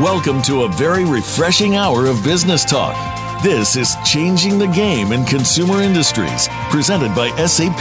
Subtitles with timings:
[0.00, 2.96] Welcome to a very refreshing hour of business talk.
[3.44, 7.78] This is Changing the Game in Consumer Industries, presented by SAP.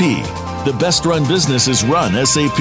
[0.63, 2.59] The best run businesses run SAP.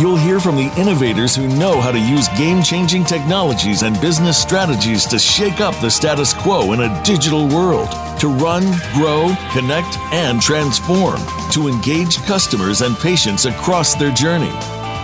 [0.00, 4.40] You'll hear from the innovators who know how to use game changing technologies and business
[4.40, 8.62] strategies to shake up the status quo in a digital world, to run,
[8.94, 14.54] grow, connect, and transform, to engage customers and patients across their journey.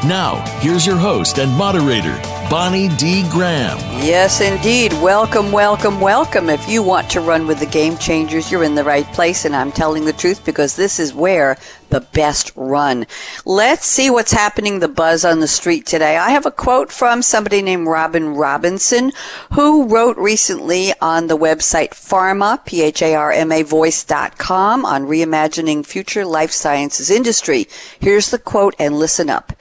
[0.07, 2.19] Now, here's your host and moderator,
[2.51, 3.29] Bonnie D.
[3.29, 3.77] Graham.
[4.03, 4.95] Yes, indeed.
[4.95, 6.49] Welcome, welcome, welcome.
[6.49, 9.55] If you want to run with the game changers, you're in the right place, and
[9.55, 11.59] I'm telling the truth because this is where
[11.91, 13.07] the best run.
[13.45, 16.17] Let's see what's happening, the buzz on the street today.
[16.17, 19.13] I have a quote from somebody named Robin Robinson,
[19.53, 27.67] who wrote recently on the website pharma, P-H-A-R-M-A voice.com on reimagining future life sciences industry.
[28.01, 29.53] Here's the quote and listen up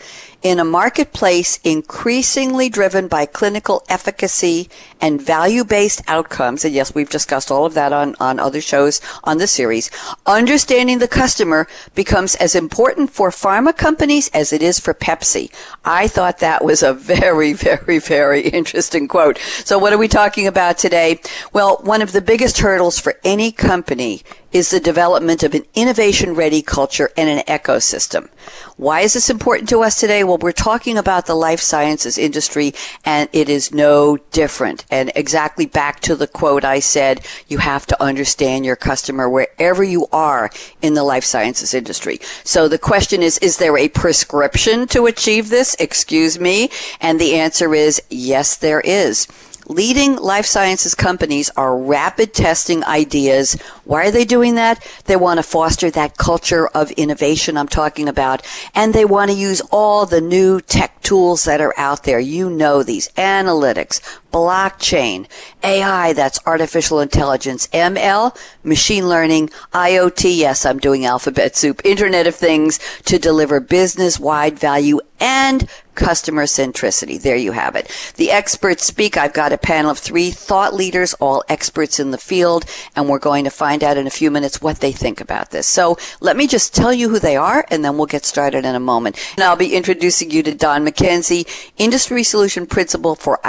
[0.44, 4.70] in a marketplace increasingly driven by clinical efficacy
[5.02, 9.38] and value-based outcomes, and yes, we've discussed all of that on, on other shows on
[9.38, 9.90] the series,
[10.26, 15.52] understanding the customer becomes as important for pharma companies as it is for Pepsi.
[15.84, 19.38] I thought that was a very, very, very interesting quote.
[19.63, 21.20] So what are we talking about today?
[21.54, 26.34] Well, one of the biggest hurdles for any company is the development of an innovation
[26.34, 28.29] ready culture and an ecosystem.
[28.77, 30.24] Why is this important to us today?
[30.27, 32.73] Well, we're talking about the life sciences industry
[33.05, 34.85] and it is no different.
[34.91, 39.83] And exactly back to the quote I said, you have to understand your customer wherever
[39.85, 40.49] you are
[40.81, 42.20] in the life sciences industry.
[42.43, 45.75] So the question is, is there a prescription to achieve this?
[45.79, 46.71] Excuse me.
[46.99, 49.27] And the answer is yes, there is.
[49.70, 53.62] Leading life sciences companies are rapid testing ideas.
[53.84, 54.82] Why are they doing that?
[55.05, 59.35] They want to foster that culture of innovation I'm talking about, and they want to
[59.35, 62.20] use all the new tech tools that are out there.
[62.20, 63.99] You know these analytics,
[64.31, 65.28] blockchain,
[65.63, 72.35] AI, that's artificial intelligence, ML, machine learning, IoT, yes, I'm doing alphabet soup, Internet of
[72.35, 75.67] Things to deliver business wide value and
[75.97, 77.19] customer centricity.
[77.19, 77.87] There you have it.
[78.16, 79.17] The experts speak.
[79.17, 83.17] I've got a panel of three thought leaders, all experts in the field, and we're
[83.17, 85.66] going to find out in a few minutes what they think about this.
[85.66, 88.75] So let me just tell you who they are, and then we'll get started in
[88.75, 89.17] a moment.
[89.35, 93.39] And I'll be introducing you to Don McKenzie, Industry Solution Principal for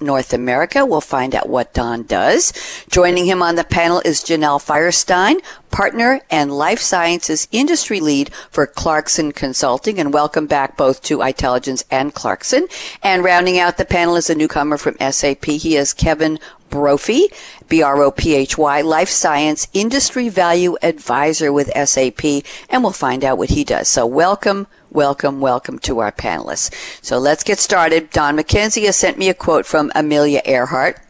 [0.00, 0.84] North America.
[0.84, 2.52] We'll find out what Don does.
[2.90, 8.66] Joining him on the panel is Janelle Firestein, partner and life sciences industry lead for
[8.66, 9.98] Clarkston Consulting.
[9.98, 12.70] And welcome back both to Itelligence and Clarkston.
[13.02, 15.44] And rounding out the panel is a newcomer from SAP.
[15.44, 16.38] He is Kevin
[16.70, 17.28] Brophy,
[17.68, 23.88] B-R-O-P-H-Y, Life Science Industry Value Advisor with SAP, and we'll find out what he does.
[23.88, 26.74] So welcome, welcome, welcome to our panelists.
[27.04, 28.10] So let's get started.
[28.10, 31.00] Don McKenzie has sent me a quote from Amelia Earhart.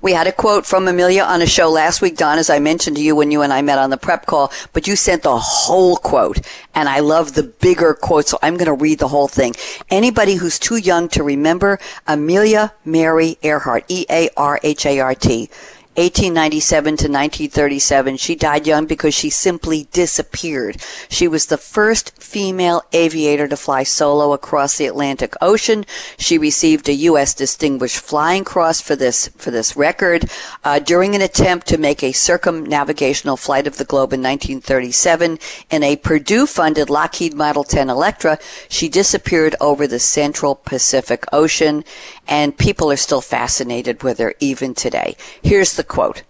[0.00, 2.96] We had a quote from Amelia on a show last week, Don, as I mentioned
[2.96, 5.38] to you when you and I met on the prep call, but you sent the
[5.38, 6.40] whole quote.
[6.74, 9.54] And I love the bigger quote, so I'm going to read the whole thing.
[9.90, 15.50] Anybody who's too young to remember Amelia Mary Earhart, E-A-R-H-A-R-T,
[15.96, 18.16] 1897 to 1937.
[18.16, 20.80] She died young because she simply disappeared.
[21.10, 25.84] She was the first female aviator to fly solo across the Atlantic Ocean.
[26.16, 27.34] She received a U.S.
[27.34, 30.30] Distinguished Flying Cross for this for this record
[30.64, 35.38] uh, during an attempt to make a circumnavigational flight of the globe in 1937
[35.70, 38.38] in a Purdue-funded Lockheed Model 10 Electra.
[38.68, 41.84] She disappeared over the Central Pacific Ocean,
[42.26, 45.16] and people are still fascinated with her even today.
[45.42, 46.22] Here's the quote.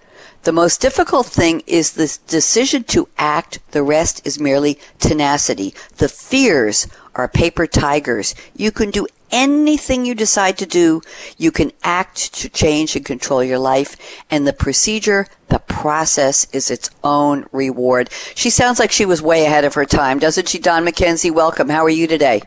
[0.45, 3.61] The most difficult thing is the decision to act.
[3.71, 5.73] The rest is merely tenacity.
[5.99, 8.35] The fears are paper tigers.
[8.57, 11.01] You can do anything you decide to do.
[11.39, 13.97] You can act to change and control your life.
[14.31, 18.11] And the procedure, the process is its own reward.
[18.35, 21.31] She sounds like she was way ahead of her time, doesn't she, Don McKenzie?
[21.31, 21.69] Welcome.
[21.69, 22.43] How are you today?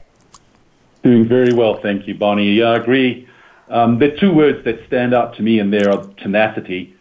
[1.04, 2.56] Doing very well, thank you, Bonnie.
[2.56, 3.28] Yeah, I agree.
[3.70, 6.95] Um, there are two words that stand out to me, and they are tenacity,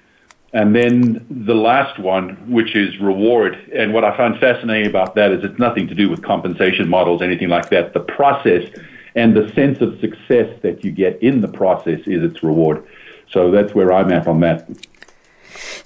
[0.54, 3.56] and then the last one, which is reward.
[3.74, 7.22] And what I find fascinating about that is it's nothing to do with compensation models,
[7.22, 7.92] anything like that.
[7.92, 8.70] The process
[9.16, 12.86] and the sense of success that you get in the process is its reward.
[13.30, 14.68] So that's where I'm at on that.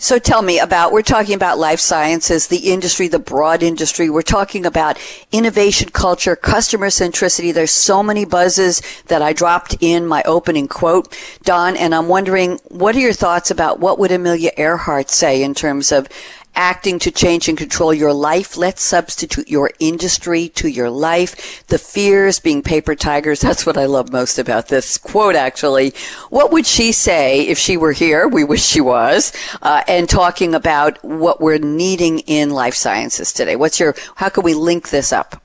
[0.01, 4.09] So tell me about, we're talking about life sciences, the industry, the broad industry.
[4.09, 4.97] We're talking about
[5.33, 7.53] innovation culture, customer centricity.
[7.53, 12.61] There's so many buzzes that I dropped in my opening quote, Don, and I'm wondering,
[12.69, 16.09] what are your thoughts about what would Amelia Earhart say in terms of
[16.55, 18.57] acting to change and control your life.
[18.57, 21.67] Let's substitute your industry to your life.
[21.69, 23.41] The fears being paper tigers.
[23.49, 25.95] That's what I love most about this quote, actually.
[26.31, 28.27] What would she say if she were here?
[28.29, 29.33] We wish she was.
[29.63, 33.57] Uh, and talking about what we're needing in life sciences today.
[33.57, 35.43] What's your, how can we link this up?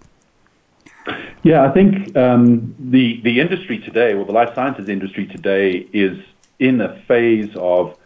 [1.43, 6.17] Yeah, I think um, the the industry today, well, the life sciences industry today, is
[6.59, 7.97] in a phase of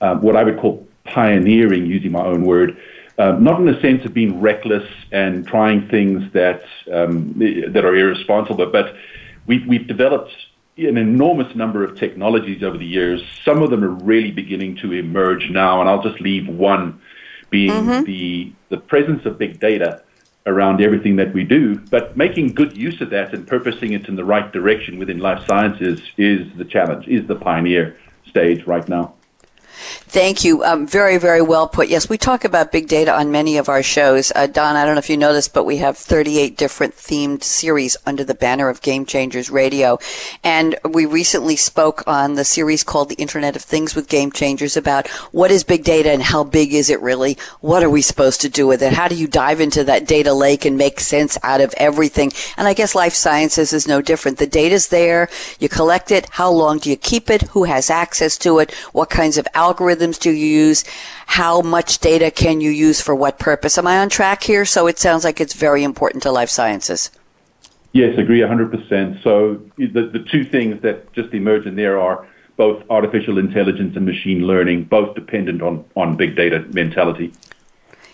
[0.00, 2.76] um, what I would call pioneering, using my own word,
[3.18, 7.34] um, not in the sense of being reckless and trying things that um,
[7.72, 8.96] that are irresponsible, but
[9.46, 10.32] we've we've developed
[10.76, 13.22] an enormous number of technologies over the years.
[13.44, 17.00] Some of them are really beginning to emerge now, and I'll just leave one
[17.50, 18.04] being mm-hmm.
[18.04, 20.02] the the presence of big data
[20.46, 24.16] around everything that we do, but making good use of that and purposing it in
[24.16, 27.96] the right direction within life sciences is the challenge, is the pioneer
[28.26, 29.14] stage right now.
[29.74, 30.62] Thank you.
[30.64, 31.88] Um, very, very well put.
[31.88, 34.32] Yes, we talk about big data on many of our shows.
[34.34, 37.96] Uh, Don, I don't know if you noticed, but we have 38 different themed series
[38.06, 39.98] under the banner of Game Changers Radio.
[40.42, 44.76] And we recently spoke on the series called The Internet of Things with Game Changers
[44.76, 47.36] about what is big data and how big is it really?
[47.60, 48.92] What are we supposed to do with it?
[48.92, 52.32] How do you dive into that data lake and make sense out of everything?
[52.56, 54.38] And I guess life sciences is no different.
[54.38, 55.28] The data's there.
[55.58, 56.28] You collect it.
[56.30, 57.42] How long do you keep it?
[57.48, 58.72] Who has access to it?
[58.92, 60.84] What kinds of algorithms algorithms do you use?
[61.26, 63.78] How much data can you use for what purpose?
[63.78, 64.64] Am I on track here?
[64.64, 67.10] So it sounds like it's very important to life sciences.
[67.92, 69.22] Yes, agree 100%.
[69.22, 72.26] So the, the two things that just emerge in there are
[72.56, 77.32] both artificial intelligence and machine learning, both dependent on, on big data mentality.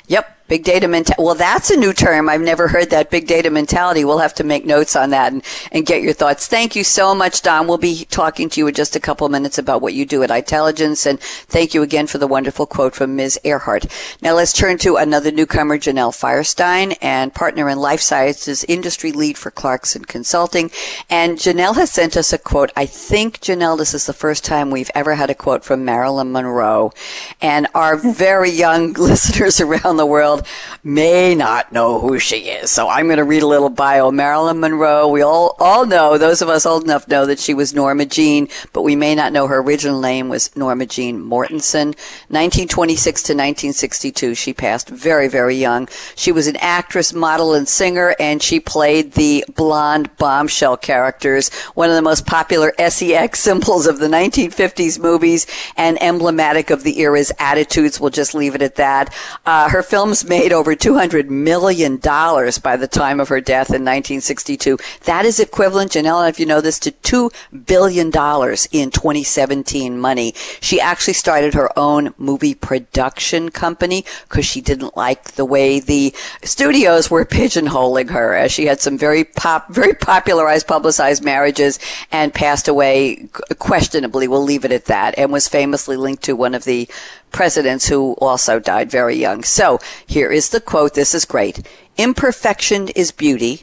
[0.08, 0.39] Yep.
[0.50, 1.23] Big data mentality.
[1.23, 2.29] Well, that's a new term.
[2.29, 4.05] I've never heard that big data mentality.
[4.05, 6.49] We'll have to make notes on that and, and get your thoughts.
[6.49, 7.69] Thank you so much, Don.
[7.69, 10.31] We'll be talking to you in just a couple minutes about what you do at
[10.31, 11.06] Itelligence.
[11.06, 13.38] And thank you again for the wonderful quote from Ms.
[13.44, 13.87] Earhart.
[14.23, 19.38] Now let's turn to another newcomer, Janelle Firestein, and partner in life sciences industry lead
[19.38, 20.73] for Clarkston Consulting.
[21.08, 22.73] And Janelle has sent us a quote.
[22.75, 26.32] I think, Janelle, this is the first time we've ever had a quote from Marilyn
[26.32, 26.93] Monroe.
[27.41, 30.39] And our very young listeners around the world
[30.82, 32.70] may not know who she is.
[32.70, 34.10] So I'm going to read a little bio.
[34.10, 37.75] Marilyn Monroe, we all, all know, those of us old enough know that she was
[37.75, 41.94] Norma Jean, but we may not know her original name was Norma Jean Mortensen.
[42.28, 45.88] 1926 to 1962, she passed very, very young.
[46.14, 51.88] She was an actress, model, and singer, and she played the blonde bombshell characters, one
[51.88, 55.46] of the most popular sex symbols of the 1950s movies
[55.76, 58.00] and emblematic of the era's attitudes.
[58.00, 59.14] We'll just leave it at that.
[59.46, 64.78] Uh, her films made over $200 million by the time of her death in 1962.
[65.04, 70.32] That is equivalent, Janelle, if you know this, to $2 billion in 2017 money.
[70.60, 76.14] She actually started her own movie production company because she didn't like the way the
[76.44, 81.80] studios were pigeonholing her as she had some very pop, very popularized, publicized marriages
[82.12, 83.28] and passed away
[83.58, 84.28] questionably.
[84.28, 86.88] We'll leave it at that and was famously linked to one of the
[87.32, 89.42] presidents who also died very young.
[89.42, 90.94] So here is the quote.
[90.94, 91.66] This is great.
[91.96, 93.62] Imperfection is beauty.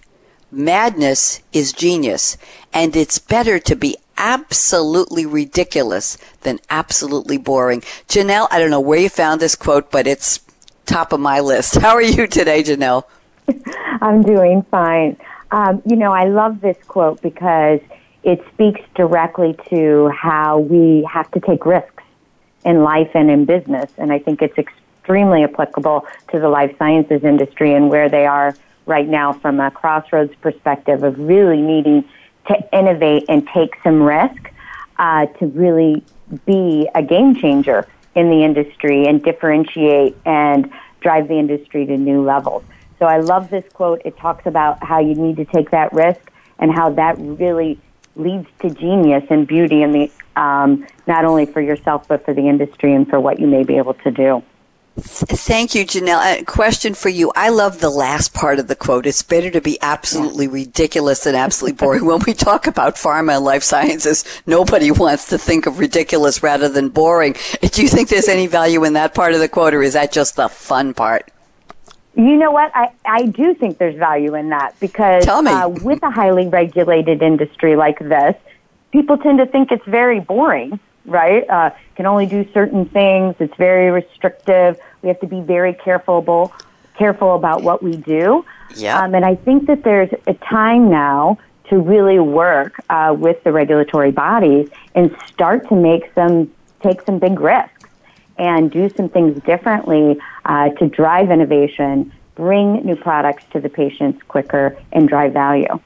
[0.51, 2.37] Madness is genius.
[2.73, 7.81] And it's better to be absolutely ridiculous than absolutely boring.
[8.07, 10.39] Janelle, I don't know where you found this quote, but it's
[10.85, 11.75] top of my list.
[11.81, 13.03] How are you today, Janelle?
[14.01, 15.17] I'm doing fine.
[15.51, 17.79] Um, you know, I love this quote because
[18.23, 21.96] it speaks directly to how we have to take risks
[22.67, 23.89] in life and in business.
[23.97, 28.53] And I think it's extremely applicable to the life sciences industry and where they are
[28.85, 32.03] right now from a crossroads perspective of really needing
[32.47, 34.51] to innovate and take some risk
[34.97, 36.03] uh, to really
[36.45, 40.69] be a game changer in the industry and differentiate and
[40.99, 42.63] drive the industry to new levels.
[42.99, 44.01] So I love this quote.
[44.03, 47.79] It talks about how you need to take that risk and how that really
[48.17, 52.47] leads to genius and beauty in the um, not only for yourself but for the
[52.47, 54.43] industry and for what you may be able to do.
[54.99, 56.41] Thank you, Janelle.
[56.41, 57.31] A question for you.
[57.35, 59.05] I love the last part of the quote.
[59.05, 62.05] It's better to be absolutely ridiculous than absolutely boring.
[62.05, 66.67] when we talk about pharma and life sciences, nobody wants to think of ridiculous rather
[66.67, 67.35] than boring.
[67.61, 70.11] Do you think there's any value in that part of the quote, or is that
[70.11, 71.31] just the fun part?
[72.15, 72.71] You know what?
[72.73, 77.75] I, I do think there's value in that because uh, with a highly regulated industry
[77.75, 78.35] like this,
[78.91, 81.49] people tend to think it's very boring, right?
[81.49, 83.35] Uh, can only do certain things.
[83.39, 84.79] It's very restrictive.
[85.01, 86.53] We have to be very careful,
[86.95, 88.45] careful about what we do.
[88.75, 88.99] Yeah.
[88.99, 91.37] Um, and I think that there's a time now
[91.69, 96.51] to really work uh, with the regulatory bodies and start to make some
[96.81, 97.89] take some big risks
[98.37, 104.21] and do some things differently uh, to drive innovation, bring new products to the patients
[104.27, 105.79] quicker, and drive value.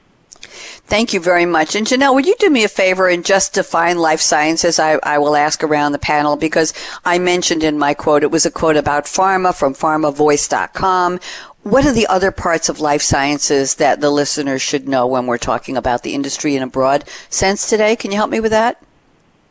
[0.92, 1.74] Thank you very much.
[1.74, 4.78] And Janelle, would you do me a favor and just define life sciences?
[4.78, 8.44] I, I will ask around the panel because I mentioned in my quote, it was
[8.44, 11.18] a quote about pharma from pharmavoice.com.
[11.62, 15.38] What are the other parts of life sciences that the listeners should know when we're
[15.38, 17.96] talking about the industry in a broad sense today?
[17.96, 18.84] Can you help me with that?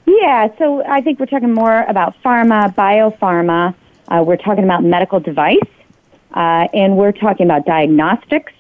[0.06, 3.74] Yeah, so I think we're talking more about pharma, biopharma.
[4.10, 5.58] Uh, we're talking about medical device,
[6.36, 8.54] uh, and we're talking about diagnostics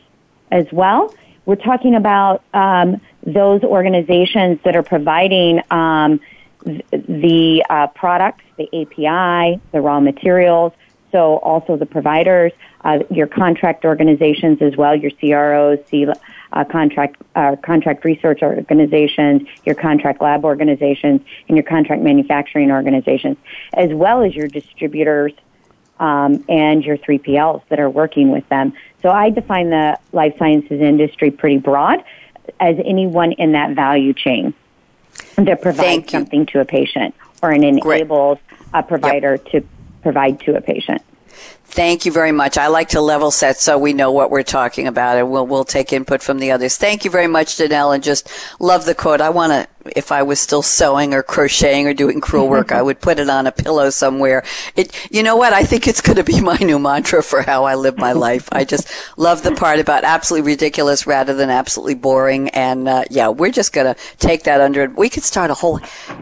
[0.50, 1.14] as well.
[1.46, 6.20] We're talking about um, those organizations that are providing um,
[6.64, 10.74] th- the uh, products, the API, the raw materials,
[11.12, 16.08] so also the providers, uh, your contract organizations as well, your CROs, C-
[16.54, 23.38] uh, contract uh, contract research organizations, your contract lab organizations, and your contract manufacturing organizations,
[23.74, 25.34] as well as your distributors
[26.00, 28.74] um, and your 3PLs that are working with them.
[29.02, 32.04] So I define the life sciences industry pretty broad
[32.60, 34.54] as anyone in that value chain
[35.36, 38.60] that provides something to a patient or an enables Great.
[38.74, 39.46] a provider yep.
[39.52, 39.68] to
[40.02, 41.02] provide to a patient.
[41.72, 42.58] Thank you very much.
[42.58, 45.64] I like to level set so we know what we're talking about and we'll, we'll
[45.64, 46.76] take input from the others.
[46.76, 48.30] Thank you very much, Janelle, and just
[48.60, 49.22] love the quote.
[49.22, 52.82] I want to, if I was still sewing or crocheting or doing crewel work, I
[52.82, 54.44] would put it on a pillow somewhere.
[54.76, 55.54] It, you know what?
[55.54, 58.48] I think it's going to be my new mantra for how I live my life.
[58.52, 62.50] I just love the part about absolutely ridiculous rather than absolutely boring.
[62.50, 64.98] And, uh, yeah, we're just going to take that under it.
[64.98, 65.80] We could start a whole,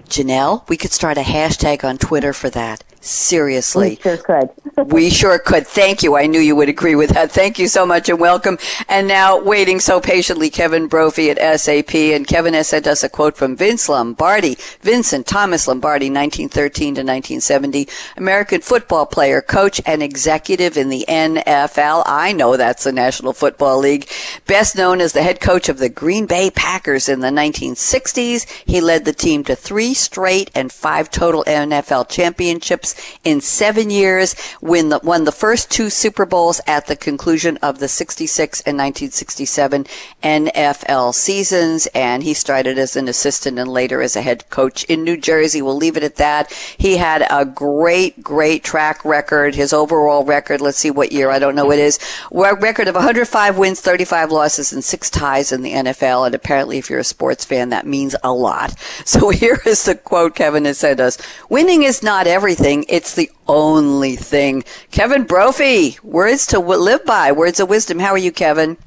[0.07, 2.83] Janelle, we could start a hashtag on Twitter for that.
[3.01, 3.91] Seriously.
[3.91, 4.49] We sure could.
[4.91, 5.65] we sure could.
[5.65, 6.17] Thank you.
[6.17, 7.31] I knew you would agree with that.
[7.31, 8.57] Thank you so much and welcome.
[8.89, 11.95] And now, waiting so patiently, Kevin Brophy at SAP.
[11.95, 17.01] And Kevin has sent us a quote from Vince Lombardi, Vincent Thomas Lombardi, 1913 to
[17.01, 17.87] 1970,
[18.17, 22.03] American football player, coach, and executive in the NFL.
[22.05, 24.09] I know that's the National Football League.
[24.45, 28.45] Best known as the head coach of the Green Bay Packers in the 1960s.
[28.65, 32.88] He led the team to three straight and five total NFL championships
[33.23, 37.79] in seven years, win the, won the first two Super Bowls at the conclusion of
[37.79, 39.85] the 66 and 1967
[40.23, 41.87] NFL seasons.
[41.87, 45.61] And he started as an assistant and later as a head coach in New Jersey.
[45.61, 46.51] We'll leave it at that.
[46.77, 49.55] He had a great, great track record.
[49.55, 51.99] His overall record, let's see what year, I don't know what it is,
[52.31, 56.25] record of 105 wins, 35 losses, and six ties in the NFL.
[56.25, 58.75] And apparently, if you're a sports fan, that means a lot.
[59.09, 61.17] So here is the quote Kevin has said us.
[61.49, 62.95] Winning is not everything thing.
[62.95, 64.63] It's the only thing.
[64.91, 67.99] Kevin Brophy, words to live by, words of wisdom.
[67.99, 68.77] How are you, Kevin?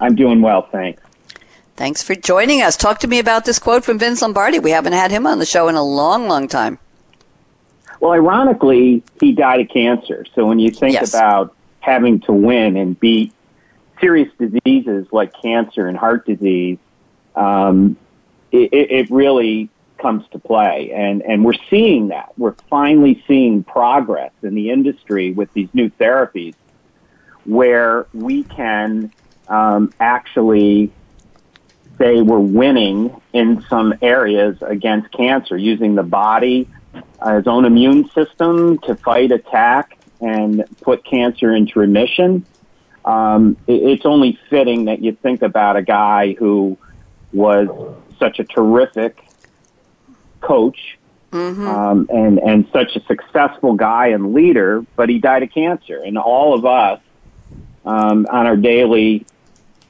[0.00, 1.02] I'm doing well, thanks.
[1.76, 2.76] Thanks for joining us.
[2.76, 4.58] Talk to me about this quote from Vince Lombardi.
[4.58, 6.78] We haven't had him on the show in a long, long time.
[8.00, 10.24] Well, ironically, he died of cancer.
[10.34, 11.14] So when you think yes.
[11.14, 13.32] about having to win and beat
[14.00, 16.78] serious diseases like cancer and heart disease,
[17.34, 17.96] um,
[18.50, 20.90] it, it, really comes to play.
[20.92, 22.32] And, and we're seeing that.
[22.36, 26.54] We're finally seeing progress in the industry with these new therapies
[27.44, 29.12] where we can
[29.48, 30.92] um, actually
[31.98, 36.68] say we're winning in some areas against cancer using the body,
[37.24, 42.44] uh, its own immune system to fight attack and put cancer into remission.
[43.04, 46.78] Um, it, it's only fitting that you think about a guy who
[47.32, 47.68] was
[48.18, 49.27] such a terrific
[50.40, 50.98] coach
[51.32, 51.66] mm-hmm.
[51.66, 56.00] um, and and such a successful guy and leader, but he died of cancer.
[56.04, 57.00] And all of us
[57.84, 59.26] um, on our daily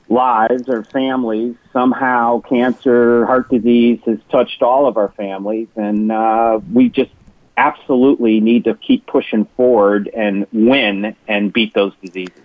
[0.08, 6.60] lives or families, somehow cancer, heart disease has touched all of our families, and uh,
[6.72, 7.10] we just
[7.56, 12.40] absolutely need to keep pushing forward and win and beat those diseases.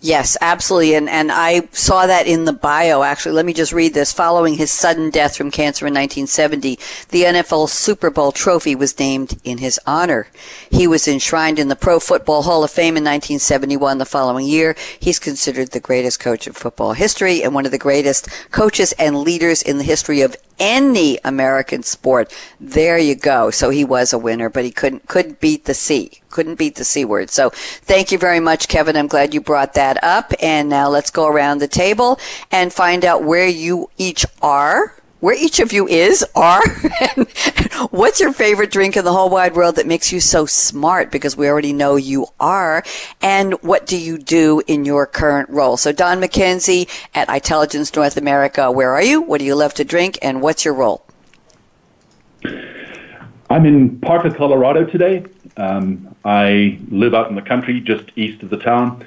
[0.00, 0.94] Yes, absolutely.
[0.94, 3.32] And, and I saw that in the bio, actually.
[3.32, 4.12] Let me just read this.
[4.12, 9.40] Following his sudden death from cancer in 1970, the NFL Super Bowl trophy was named
[9.42, 10.28] in his honor.
[10.70, 13.98] He was enshrined in the Pro Football Hall of Fame in 1971.
[13.98, 17.78] The following year, he's considered the greatest coach in football history and one of the
[17.78, 22.34] greatest coaches and leaders in the history of any American sport.
[22.60, 23.50] There you go.
[23.50, 26.20] So he was a winner, but he couldn't couldn't beat the C.
[26.30, 27.30] Couldn't beat the C word.
[27.30, 28.96] So thank you very much, Kevin.
[28.96, 30.32] I'm glad you brought that up.
[30.40, 32.18] And now let's go around the table
[32.50, 36.62] and find out where you each are where each of you is, are,
[37.16, 37.28] and
[37.90, 41.36] what's your favorite drink in the whole wide world that makes you so smart because
[41.36, 42.82] we already know you are,
[43.22, 45.76] and what do you do in your current role?
[45.76, 49.20] So Don McKenzie at Itelligence North America, where are you?
[49.22, 51.04] What do you love to drink, and what's your role?
[53.48, 55.24] I'm in Parker, Colorado today.
[55.56, 59.04] Um, I live out in the country just east of the town.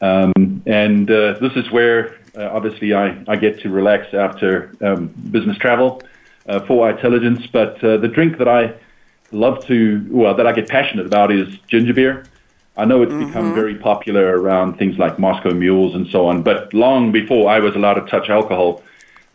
[0.00, 5.08] Um, and uh, this is where, uh, obviously, I, I get to relax after um,
[5.30, 6.02] business travel
[6.46, 7.46] uh, for Itelligence.
[7.52, 8.74] But uh, the drink that I
[9.32, 12.24] love to, well, that I get passionate about is ginger beer.
[12.76, 13.26] I know it's mm-hmm.
[13.26, 17.58] become very popular around things like Moscow mules and so on, but long before I
[17.58, 18.82] was allowed to touch alcohol,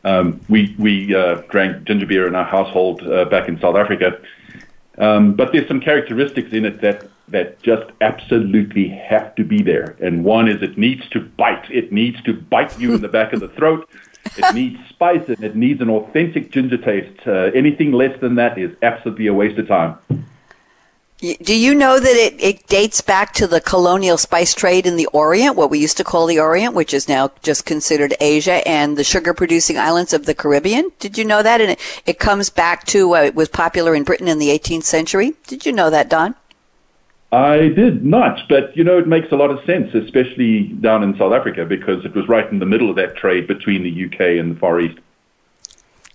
[0.03, 4.19] um, we we uh, drank ginger beer in our household uh, back in South Africa.
[4.97, 9.95] Um, but there's some characteristics in it that that just absolutely have to be there.
[9.99, 11.69] And one is it needs to bite.
[11.71, 13.89] It needs to bite you in the back of the throat.
[14.37, 17.27] It needs spice and it needs an authentic ginger taste.
[17.27, 19.97] Uh, anything less than that is absolutely a waste of time.
[21.19, 25.07] Do you know that it, it dates back to the colonial spice trade in the
[25.07, 28.97] Orient, what we used to call the Orient, which is now just considered Asia, and
[28.97, 30.91] the sugar producing islands of the Caribbean?
[30.99, 31.61] Did you know that?
[31.61, 34.83] And it, it comes back to uh, it was popular in Britain in the 18th
[34.83, 35.33] century.
[35.47, 36.35] Did you know that, Don?
[37.35, 41.17] I did not, but you know, it makes a lot of sense, especially down in
[41.17, 44.39] South Africa, because it was right in the middle of that trade between the UK
[44.39, 44.97] and the Far East.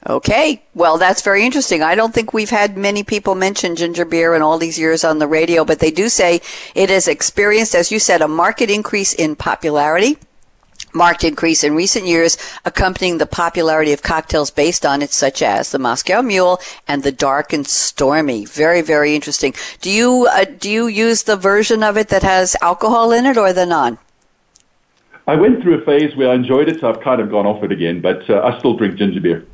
[0.09, 0.62] Okay.
[0.75, 1.83] Well, that's very interesting.
[1.83, 5.19] I don't think we've had many people mention ginger beer in all these years on
[5.19, 6.41] the radio, but they do say
[6.75, 10.17] it has experienced, as you said, a market increase in popularity.
[10.92, 15.70] Marked increase in recent years, accompanying the popularity of cocktails based on it, such as
[15.70, 18.44] the Moscow Mule and the Dark and Stormy.
[18.44, 19.54] Very, very interesting.
[19.80, 23.37] Do you uh, do you use the version of it that has alcohol in it,
[23.37, 23.99] or the non?
[25.26, 27.62] I went through a phase where I enjoyed it, so I've kind of gone off
[27.62, 28.00] it again.
[28.00, 29.47] But uh, I still drink ginger beer.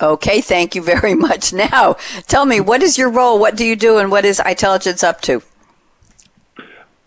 [0.00, 1.52] Okay, thank you very much.
[1.52, 3.38] Now, tell me, what is your role?
[3.38, 5.42] What do you do, and what is Itelligence up to?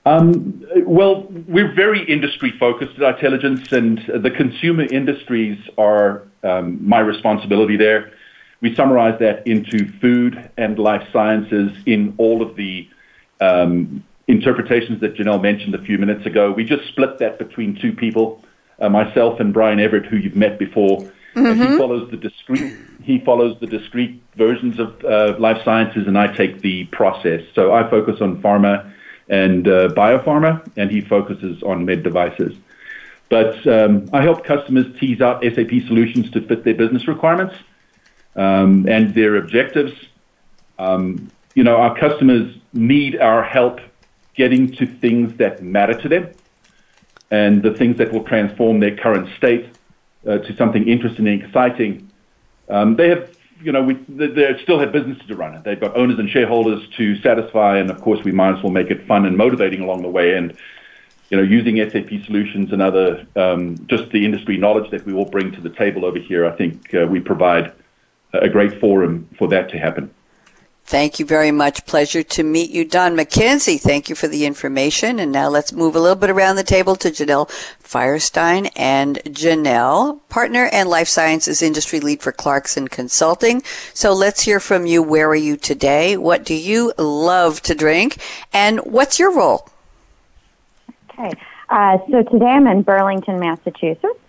[0.08, 7.00] Um, well, we're very industry focused at iTelligence, and the consumer industries are um, my
[7.00, 8.14] responsibility there.
[8.62, 12.88] We summarize that into food and life sciences in all of the
[13.42, 16.54] um, interpretations that Janelle mentioned a few minutes ago.
[16.54, 18.44] We just split that between two people,
[18.80, 21.12] uh, myself and Brian Everett, who you've met before.
[21.36, 21.74] Mm-hmm.
[21.74, 22.78] He follows the discrete.
[23.04, 27.42] He follows the discrete versions of uh, life sciences, and I take the process.
[27.54, 28.94] So I focus on pharma
[29.30, 32.54] and uh, biopharma, and he focuses on med devices.
[33.30, 37.56] But um, I help customers tease out SAP solutions to fit their business requirements
[38.36, 39.94] um, and their objectives.
[40.80, 43.82] Um, you know, our customers need our help
[44.36, 46.32] getting to things that matter to them
[47.32, 49.66] and the things that will transform their current state
[50.26, 52.10] uh, to something interesting and exciting.
[52.70, 55.62] Um, they have, you know, we, they still have businesses to run.
[55.64, 58.92] They've got owners and shareholders to satisfy, and of course, we might as well make
[58.92, 60.36] it fun and motivating along the way.
[60.36, 60.56] And
[61.30, 65.26] you know, using SAP solutions and other um, just the industry knowledge that we all
[65.26, 67.74] bring to the table over here, I think uh, we provide
[68.34, 70.14] a great forum for that to happen.
[70.88, 71.86] Thank you very much.
[71.86, 73.78] Pleasure to meet you, Don McKenzie.
[73.78, 75.20] Thank you for the information.
[75.20, 77.50] And now let's move a little bit around the table to Janelle
[77.84, 78.72] Firestein.
[78.74, 83.64] And Janelle, partner and life sciences industry lead for Clarkston Consulting.
[83.94, 85.04] So let's hear from you.
[85.04, 86.16] Where are you today?
[86.16, 88.22] What do you love to drink?
[88.54, 89.68] And what's your role?
[91.12, 91.34] Okay.
[91.68, 94.22] Uh, so today I'm in Burlington, Massachusetts,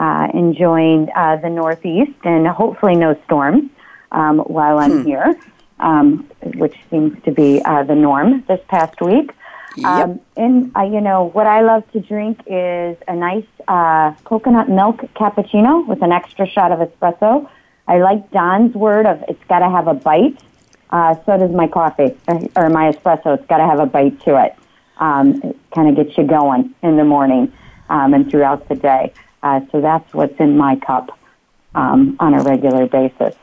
[0.00, 3.64] uh, enjoying uh, the Northeast and hopefully no storms
[4.12, 5.06] um, while I'm hmm.
[5.06, 5.38] here
[5.80, 9.32] um, which seems to be uh, the norm this past week.
[9.76, 9.86] Yep.
[9.86, 14.70] Um, and uh, you know what I love to drink is a nice uh, coconut
[14.70, 17.48] milk cappuccino with an extra shot of espresso.
[17.86, 20.38] I like Don's word of it's got to have a bite.
[20.88, 23.38] Uh, so does my coffee or, or my espresso.
[23.38, 24.54] It's got to have a bite to it.
[24.98, 27.52] Um, it kind of gets you going in the morning
[27.90, 29.12] um, and throughout the day.
[29.42, 31.16] Uh, so that's what's in my cup
[31.74, 33.34] um, on a regular basis.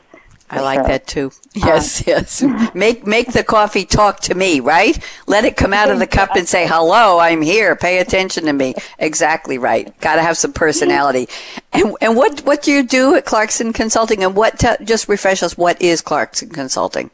[0.50, 1.32] I like that too.
[1.54, 2.42] Yes, um, yes.
[2.74, 4.98] Make make the coffee talk to me, right?
[5.26, 7.74] Let it come out of the cup and say, "Hello, I'm here.
[7.76, 9.98] Pay attention to me." Exactly right.
[10.00, 11.28] Got to have some personality.
[11.72, 14.22] And and what what do you do at Clarkston Consulting?
[14.22, 15.56] And what just refresh us?
[15.56, 17.10] What is Clarkston Consulting?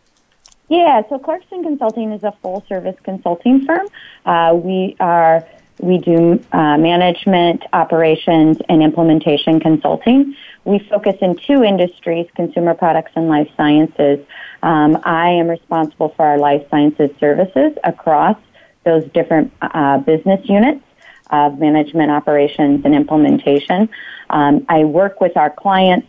[0.69, 3.89] Yeah, so Clarkston Consulting is a full service consulting firm.
[4.25, 5.45] Uh, we are
[5.83, 10.37] we do uh, management, operations, and implementation consulting.
[10.65, 14.25] We focus in two industries, consumer products and life sciences.
[14.63, 18.37] Um, I am responsible for our life sciences services across
[18.85, 20.85] those different uh, business units
[21.31, 23.89] of management, operations, and implementation.
[24.29, 26.09] Um, I work with our clients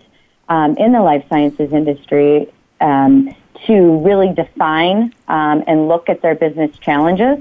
[0.50, 3.34] um, in the life sciences industry um,
[3.68, 7.38] to really define um, and look at their business challenges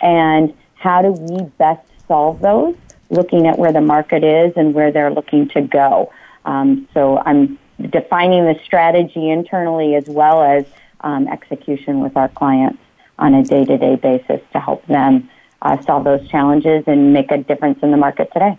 [0.00, 2.76] and how do we best solve those,
[3.08, 6.12] looking at where the market is and where they're looking to go.
[6.44, 7.58] Um, so I'm
[7.90, 10.66] defining the strategy internally as well as
[11.00, 12.78] um, execution with our clients
[13.18, 15.30] on a day to day basis to help them
[15.62, 18.58] uh, solve those challenges and make a difference in the market today.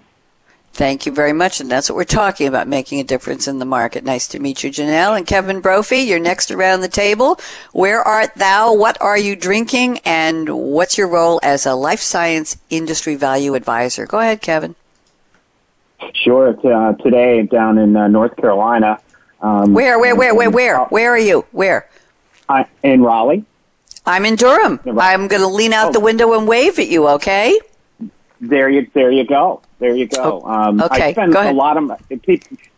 [0.76, 1.62] Thank you very much.
[1.62, 4.04] And that's what we're talking about, making a difference in the market.
[4.04, 5.16] Nice to meet you, Janelle.
[5.16, 7.40] And Kevin Brophy, you're next around the table.
[7.72, 8.74] Where art thou?
[8.74, 10.00] What are you drinking?
[10.00, 14.06] And what's your role as a life science industry value advisor?
[14.06, 14.76] Go ahead, Kevin.
[16.14, 16.50] Sure.
[16.50, 19.00] Uh, today, down in uh, North Carolina.
[19.42, 20.80] Um, where, where, where, where, where?
[20.88, 21.46] Where are you?
[21.54, 21.88] Where?
[22.50, 23.46] I, in Raleigh.
[24.06, 24.82] I'm in Durham.
[25.00, 25.92] I'm going to lean out oh.
[25.94, 27.58] the window and wave at you, okay?
[28.42, 29.62] There you, there you go.
[29.80, 30.42] There you go.
[30.44, 31.92] Oh, um, okay, I spend go a lot of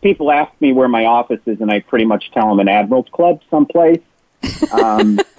[0.02, 3.08] people ask me where my office is, and I pretty much tell them an Admirals
[3.10, 4.00] Club someplace.
[4.72, 5.20] Um,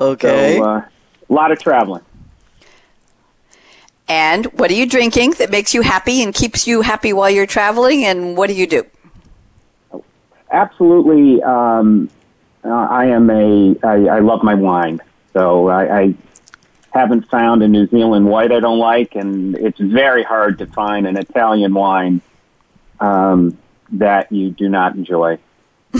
[0.00, 0.56] okay.
[0.56, 0.82] So, uh,
[1.28, 2.02] a lot of traveling.
[4.08, 7.46] And what are you drinking that makes you happy and keeps you happy while you're
[7.46, 8.04] traveling?
[8.04, 8.84] And what do you do?
[10.50, 11.42] Absolutely.
[11.42, 12.10] Um,
[12.64, 13.74] uh, I am a.
[13.82, 15.00] I, I love my wine.
[15.32, 16.14] So I, I
[16.92, 21.06] haven't found a New Zealand white I don't like, and it's very hard to find
[21.06, 22.20] an Italian wine
[23.00, 23.58] um,
[23.92, 25.38] that you do not enjoy.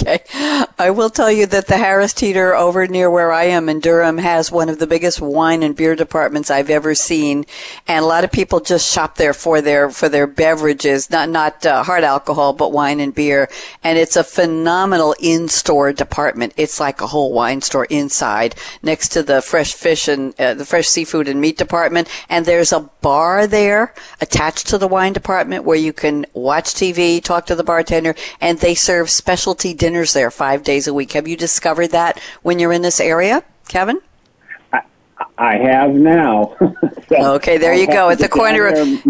[0.00, 0.64] Okay.
[0.80, 4.18] I will tell you that the Harris Teeter over near where I am in Durham
[4.18, 7.46] has one of the biggest wine and beer departments I've ever seen.
[7.88, 11.66] And a lot of people just shop there for their, for their beverages, not, not
[11.66, 13.48] uh, hard alcohol, but wine and beer.
[13.82, 16.52] And it's a phenomenal in-store department.
[16.56, 20.64] It's like a whole wine store inside next to the fresh fish and uh, the
[20.64, 22.08] fresh seafood and meat department.
[22.28, 27.20] And there's a bar there attached to the wine department where you can watch TV,
[27.20, 31.12] talk to the bartender, and they serve specialty dinners there five days a week.
[31.12, 34.00] Have you discovered that when you're in this area, Kevin?
[34.72, 34.82] I,
[35.38, 36.54] I have now.
[37.08, 38.10] so okay, there you go.
[38.10, 39.04] At the corner of.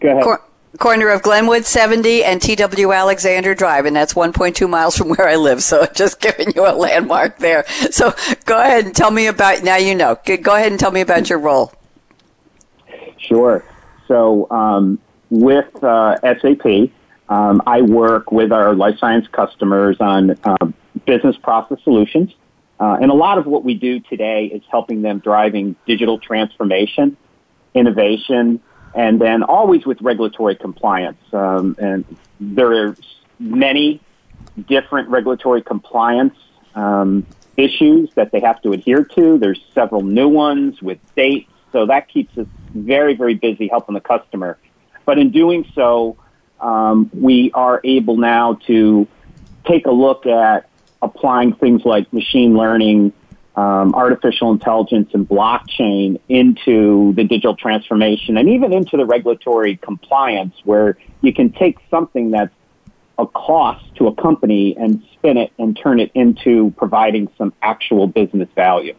[0.00, 0.22] Go ahead.
[0.22, 0.42] Cor-
[0.78, 5.36] corner of Glenwood 70 and TW Alexander Drive, and that's 1.2 miles from where I
[5.36, 5.62] live.
[5.62, 7.64] So just giving you a landmark there.
[7.90, 11.00] So go ahead and tell me about, now you know, go ahead and tell me
[11.00, 11.72] about your role.
[13.18, 13.64] Sure.
[14.06, 14.98] So um,
[15.30, 16.90] with uh, SAP,
[17.28, 20.56] um, I work with our life science customers on uh,
[21.06, 22.34] business process solutions.
[22.80, 27.16] Uh, and a lot of what we do today is helping them driving digital transformation,
[27.74, 28.60] innovation,
[28.94, 31.18] and then always with regulatory compliance.
[31.32, 32.04] Um, and
[32.40, 32.96] there are
[33.38, 34.00] many
[34.66, 36.36] different regulatory compliance
[36.74, 39.38] um, issues that they have to adhere to.
[39.38, 44.00] There's several new ones with dates, so that keeps us very, very busy helping the
[44.00, 44.56] customer.
[45.04, 46.16] But in doing so,
[46.60, 49.06] um, we are able now to
[49.66, 50.68] take a look at
[51.02, 53.12] applying things like machine learning,
[53.56, 60.54] um, artificial intelligence, and blockchain into the digital transformation and even into the regulatory compliance,
[60.64, 62.54] where you can take something that's
[63.18, 68.06] a cost to a company and spin it and turn it into providing some actual
[68.06, 68.94] business value.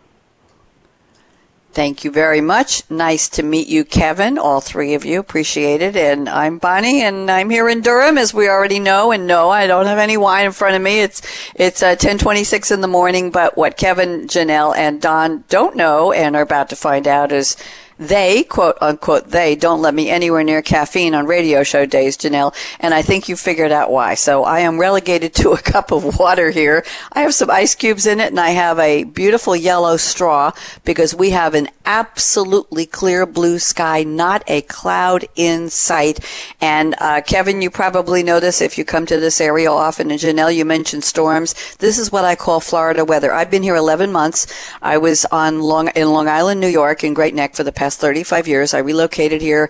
[1.72, 2.82] Thank you very much.
[2.90, 4.40] Nice to meet you, Kevin.
[4.40, 5.20] All three of you.
[5.20, 5.96] Appreciate it.
[5.96, 9.12] And I'm Bonnie and I'm here in Durham, as we already know.
[9.12, 11.02] And no, I don't have any wine in front of me.
[11.02, 11.22] It's,
[11.54, 13.30] it's uh, 1026 in the morning.
[13.30, 17.56] But what Kevin, Janelle, and Don don't know and are about to find out is
[18.00, 22.56] they, quote unquote, they don't let me anywhere near caffeine on radio show days, Janelle,
[22.80, 24.16] and I think you figured out why.
[24.16, 26.86] So I am relegated to a cup of water here.
[27.12, 30.52] I have some ice cubes in it and I have a beautiful yellow straw
[30.86, 36.20] because we have an absolutely clear blue sky, not a cloud in sight.
[36.62, 40.56] And, uh, Kevin, you probably notice if you come to this area often, and Janelle,
[40.56, 41.56] you mentioned storms.
[41.78, 43.34] This is what I call Florida weather.
[43.34, 44.48] I've been here 11 months.
[44.82, 47.89] I was on Long, in Long Island, New York in Great Neck for the past
[47.90, 48.74] past 35 years.
[48.76, 49.68] I relocated here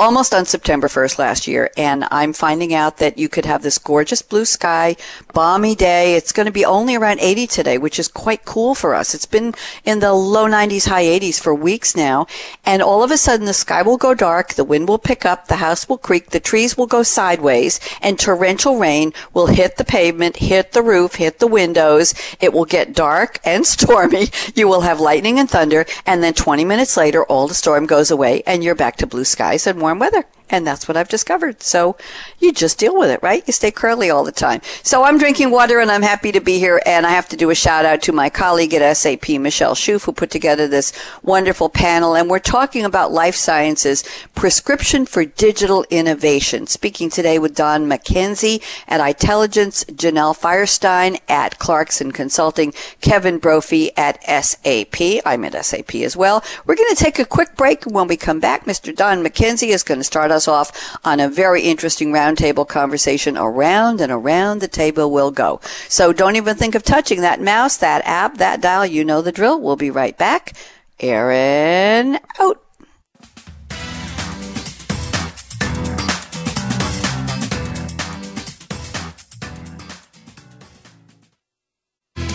[0.00, 3.76] almost on September 1st last year, and I'm finding out that you could have this
[3.76, 4.96] gorgeous blue sky,
[5.34, 6.14] balmy day.
[6.14, 9.14] It's going to be only around 80 today, which is quite cool for us.
[9.14, 12.26] It's been in the low 90s, high 80s for weeks now,
[12.64, 15.48] and all of a sudden the sky will go dark, the wind will pick up,
[15.48, 19.84] the house will creak, the trees will go sideways, and torrential rain will hit the
[19.84, 22.14] pavement, hit the roof, hit the windows.
[22.40, 24.28] It will get dark and stormy.
[24.54, 28.10] You will have lightning and thunder, and then 20 minutes later, all the storm goes
[28.10, 30.39] away, and you're back to blue skies and warm warm weather.
[30.50, 31.62] And that's what I've discovered.
[31.62, 31.96] So
[32.38, 33.44] you just deal with it, right?
[33.46, 34.60] You stay curly all the time.
[34.82, 36.82] So I'm drinking water and I'm happy to be here.
[36.84, 40.04] And I have to do a shout out to my colleague at SAP, Michelle Schuf,
[40.04, 42.16] who put together this wonderful panel.
[42.16, 46.66] And we're talking about life sciences prescription for digital innovation.
[46.66, 54.22] Speaking today with Don McKenzie at Itelligence, Janelle Firestein at Clarkston Consulting, Kevin Brophy at
[54.24, 55.22] SAP.
[55.24, 56.42] I'm at SAP as well.
[56.66, 57.84] We're going to take a quick break.
[57.84, 58.94] When we come back, Mr.
[58.94, 63.36] Don McKenzie is going to start us us off on a very interesting roundtable conversation.
[63.36, 65.60] Around and around the table we'll go.
[65.88, 68.86] So don't even think of touching that mouse, that app, that dial.
[68.86, 69.60] You know the drill.
[69.60, 70.54] We'll be right back.
[70.98, 72.62] Aaron out.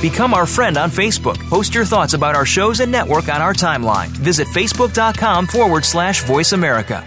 [0.01, 1.39] Become our friend on Facebook.
[1.49, 4.09] Post your thoughts about our shows and network on our timeline.
[4.09, 7.03] Visit facebook.com forward slash voice America.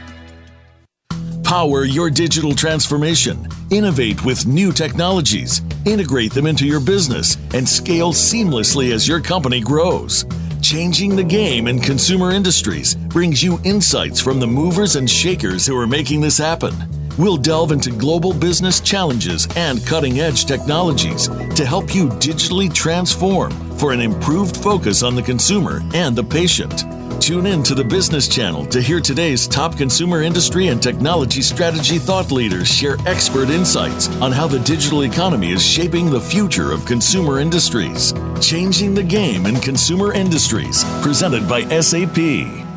[1.49, 3.49] Power your digital transformation.
[3.71, 5.63] Innovate with new technologies.
[5.87, 10.27] Integrate them into your business and scale seamlessly as your company grows.
[10.61, 15.75] Changing the game in consumer industries brings you insights from the movers and shakers who
[15.75, 16.75] are making this happen.
[17.17, 23.53] We'll delve into global business challenges and cutting edge technologies to help you digitally transform
[23.79, 26.85] for an improved focus on the consumer and the patient.
[27.21, 31.99] Tune in to the Business Channel to hear today's top consumer industry and technology strategy
[31.99, 36.87] thought leaders share expert insights on how the digital economy is shaping the future of
[36.87, 38.15] consumer industries.
[38.41, 42.68] Changing the Game in Consumer Industries, presented by SAP.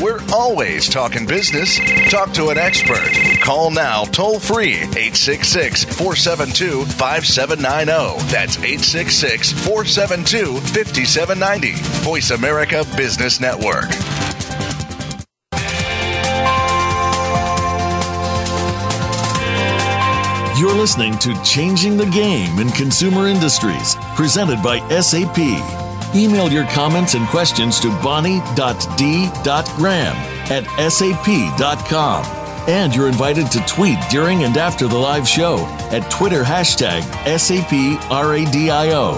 [0.00, 1.80] We're always talking business.
[2.08, 3.10] Talk to an expert.
[3.42, 8.30] Call now toll free 866 472 5790.
[8.30, 11.72] That's 866 472 5790.
[12.04, 13.90] Voice America Business Network.
[20.56, 25.87] You're listening to Changing the Game in Consumer Industries, presented by SAP.
[26.14, 28.46] Email your comments and questions to bonnie.d.graham
[30.50, 32.24] at sap.com.
[32.68, 35.58] And you're invited to tweet during and after the live show
[35.90, 39.14] at Twitter hashtag SAPRADIO.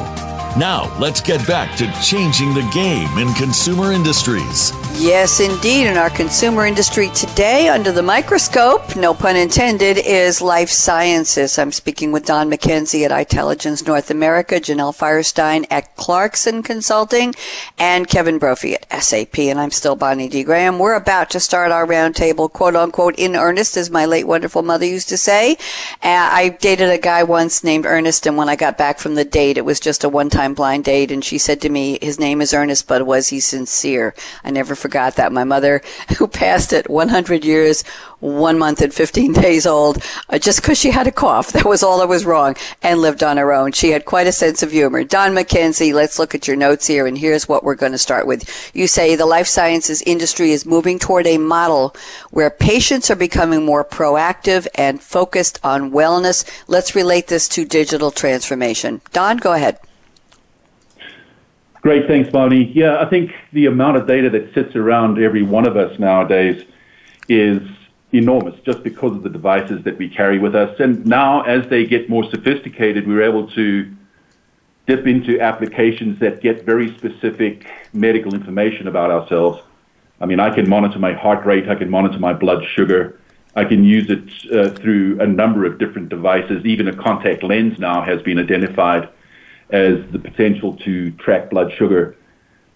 [0.56, 4.72] Now, let's get back to changing the game in consumer industries.
[4.96, 5.86] Yes, indeed.
[5.86, 11.58] In our consumer industry today, under the microscope, no pun intended, is life sciences.
[11.58, 17.34] I'm speaking with Don McKenzie at Itelligence North America, Janelle Firestein at Clarkston Consulting,
[17.78, 19.38] and Kevin Brophy at SAP.
[19.38, 20.44] And I'm still Bonnie D.
[20.44, 20.78] Graham.
[20.78, 24.84] We're about to start our roundtable, quote unquote, in earnest, as my late wonderful mother
[24.84, 25.52] used to say.
[26.02, 29.24] Uh, I dated a guy once named Ernest, and when I got back from the
[29.24, 31.10] date, it was just a one time blind date.
[31.10, 34.14] And she said to me, his name is Ernest, but was he sincere?
[34.44, 35.32] I never forgot that.
[35.32, 35.82] My mother,
[36.18, 37.82] who passed at 100 years,
[38.20, 41.52] one month and 15 days old, uh, just because she had a cough.
[41.52, 43.72] That was all that was wrong and lived on her own.
[43.72, 45.04] She had quite a sense of humor.
[45.04, 48.26] Don McKenzie, let's look at your notes here, and here's what we're going to start
[48.26, 48.70] with.
[48.74, 51.94] You say the life sciences industry is moving toward a model
[52.30, 56.44] where patients are becoming more proactive and focused on wellness.
[56.68, 59.00] Let's relate this to digital transformation.
[59.12, 59.78] Don, go ahead.
[61.82, 62.70] Great, thanks, Bonnie.
[62.74, 66.62] Yeah, I think the amount of data that sits around every one of us nowadays
[67.28, 67.62] is
[68.12, 70.78] enormous just because of the devices that we carry with us.
[70.78, 73.90] And now, as they get more sophisticated, we're able to
[74.86, 79.62] dip into applications that get very specific medical information about ourselves.
[80.20, 83.18] I mean, I can monitor my heart rate, I can monitor my blood sugar,
[83.56, 86.66] I can use it uh, through a number of different devices.
[86.66, 89.08] Even a contact lens now has been identified
[89.72, 92.16] as the potential to track blood sugar.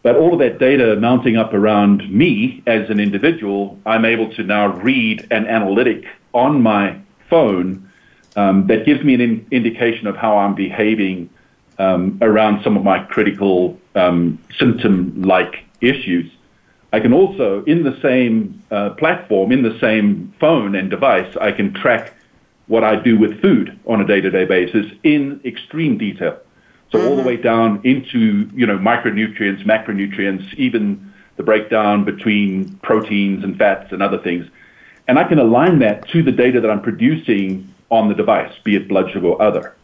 [0.02, 4.42] But all of that data mounting up around me as an individual, I'm able to
[4.42, 6.04] now read an analytic
[6.35, 6.98] on my
[7.30, 7.90] phone
[8.37, 11.30] um, that gives me an in- indication of how I'm behaving
[11.78, 16.30] um, around some of my critical um, symptom like issues.
[16.92, 21.50] I can also, in the same uh, platform, in the same phone and device, I
[21.50, 22.14] can track
[22.66, 26.38] what I do with food on a day to day basis in extreme detail.
[26.94, 27.09] So mm-hmm.
[27.09, 27.28] all the mm-hmm.
[27.28, 34.00] way down into, you know, micronutrients, macronutrients, even the breakdown between proteins and fats and
[34.00, 34.46] other things.
[35.09, 38.76] And I can align that to the data that I'm producing on the device, be
[38.76, 39.74] it blood sugar or other.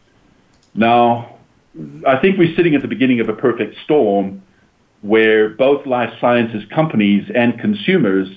[0.73, 1.37] Now,
[2.07, 4.43] I think we're sitting at the beginning of a perfect storm
[5.03, 8.29] where both life sciences companies and consumers,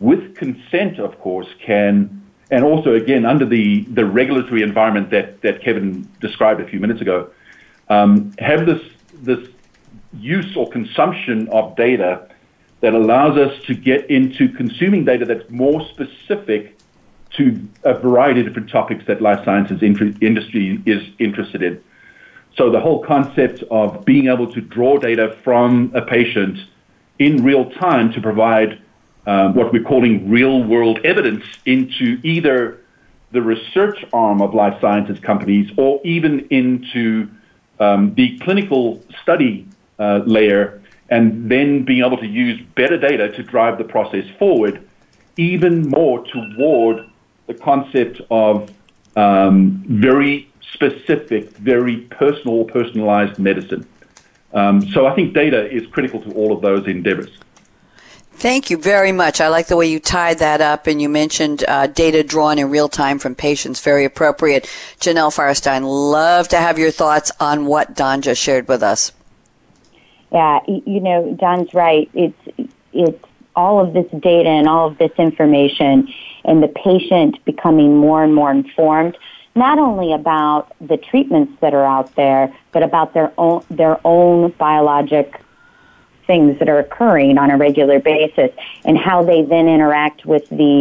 [0.00, 5.62] with consent, of course, can, and also again under the, the regulatory environment that, that
[5.62, 7.30] Kevin described a few minutes ago,
[7.90, 8.80] um, have this
[9.22, 9.48] this
[10.14, 12.26] use or consumption of data
[12.80, 16.78] that allows us to get into consuming data that's more specific
[17.36, 21.82] to a variety of different topics that life sciences industry is interested in.
[22.56, 26.58] So the whole concept of being able to draw data from a patient
[27.18, 28.80] in real time to provide
[29.26, 32.80] um, what we're calling real world evidence into either
[33.30, 37.28] the research arm of life sciences companies or even into
[37.80, 39.66] um, the clinical study
[39.98, 44.86] uh, layer and then being able to use better data to drive the process forward
[45.36, 47.06] even more toward
[47.46, 48.70] the concept of
[49.16, 53.86] um, very specific, very personal, personalized medicine.
[54.52, 57.30] Um, so I think data is critical to all of those endeavors.
[58.40, 59.38] Thank you very much.
[59.42, 62.70] I like the way you tied that up, and you mentioned uh, data drawn in
[62.70, 63.82] real time from patients.
[63.82, 64.64] Very appropriate.
[64.98, 69.12] Janelle Firestein, love to have your thoughts on what Don just shared with us.
[70.32, 72.08] Yeah, you know, Don's right.
[72.14, 73.24] It's it's
[73.54, 76.10] all of this data and all of this information,
[76.46, 79.18] and the patient becoming more and more informed,
[79.54, 84.52] not only about the treatments that are out there, but about their own their own
[84.52, 85.38] biologic
[86.30, 88.50] things that are occurring on a regular basis,
[88.84, 90.74] and how they then interact with the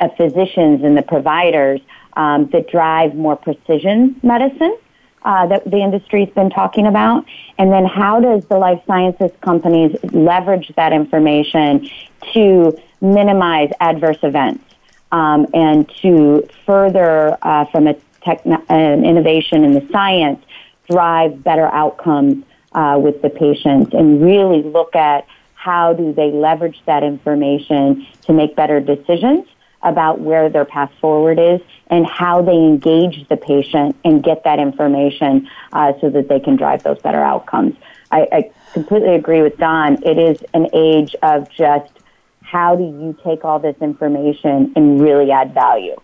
[0.00, 1.80] uh, physicians and the providers
[2.22, 4.76] um, that drive more precision medicine
[5.22, 7.24] uh, that the industry's been talking about?
[7.58, 11.88] And then how does the life sciences companies leverage that information
[12.34, 14.62] to minimize adverse events
[15.10, 17.94] um, and to further, uh, from a
[18.26, 20.44] techn- an innovation in the science,
[20.90, 22.44] drive better outcomes
[22.76, 28.32] uh, with the patients and really look at how do they leverage that information to
[28.32, 29.48] make better decisions
[29.82, 34.58] about where their path forward is and how they engage the patient and get that
[34.58, 37.74] information uh, so that they can drive those better outcomes.
[38.10, 40.02] I, I completely agree with Don.
[40.04, 41.90] It is an age of just
[42.42, 45.96] how do you take all this information and really add value.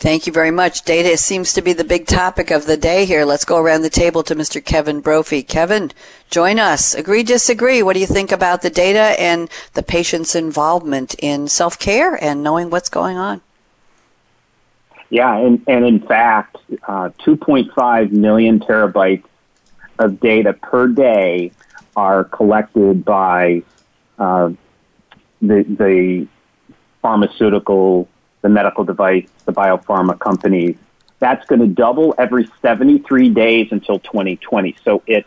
[0.00, 0.86] Thank you very much.
[0.86, 3.26] Data seems to be the big topic of the day here.
[3.26, 4.64] Let's go around the table to Mr.
[4.64, 5.42] Kevin Brophy.
[5.42, 5.92] Kevin,
[6.30, 6.94] join us.
[6.94, 7.82] Agree, disagree.
[7.82, 12.42] What do you think about the data and the patient's involvement in self care and
[12.42, 13.42] knowing what's going on?
[15.10, 16.56] Yeah, and, and in fact,
[16.88, 19.26] uh, 2.5 million terabytes
[19.98, 21.52] of data per day
[21.94, 23.62] are collected by
[24.18, 24.48] uh,
[25.42, 26.26] the, the
[27.02, 28.08] pharmaceutical
[28.42, 30.76] the medical device, the biopharma companies.
[31.18, 34.76] That's going to double every 73 days until 2020.
[34.84, 35.26] So it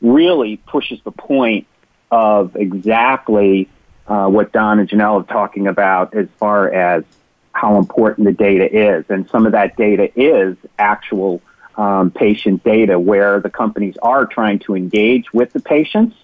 [0.00, 1.66] really pushes the point
[2.10, 3.68] of exactly
[4.06, 7.04] uh, what Don and Janelle are talking about as far as
[7.52, 9.04] how important the data is.
[9.08, 11.42] And some of that data is actual
[11.76, 16.16] um, patient data where the companies are trying to engage with the patients.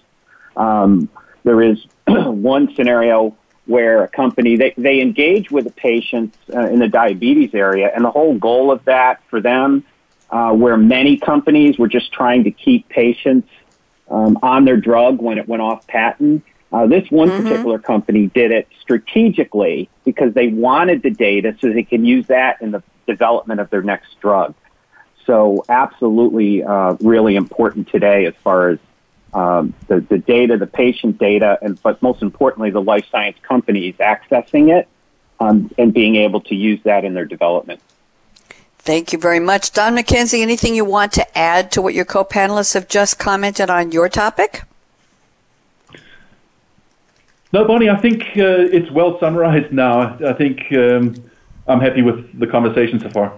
[0.57, 1.09] Um,
[1.45, 3.37] there is one scenario
[3.69, 8.03] where a company they, they engage with the patients uh, in the diabetes area and
[8.03, 9.85] the whole goal of that for them
[10.31, 13.49] uh, where many companies were just trying to keep patients
[14.11, 17.43] um, on their drug when it went off patent uh, this one mm-hmm.
[17.43, 22.61] particular company did it strategically because they wanted the data so they can use that
[22.63, 24.55] in the development of their next drug
[25.27, 28.79] so absolutely uh, really important today as far as
[29.35, 33.95] um, the, the data, the patient data, and but most importantly, the life science companies
[33.97, 34.89] accessing it
[35.41, 37.81] um, and being able to use that in their development.
[38.79, 39.73] Thank you very much.
[39.73, 43.69] Don McKenzie, anything you want to add to what your co panelists have just commented
[43.69, 44.63] on your topic?
[47.53, 50.17] No, Bonnie, I think uh, it's well summarized now.
[50.27, 51.15] I think um,
[51.67, 53.33] I'm happy with the conversation so far.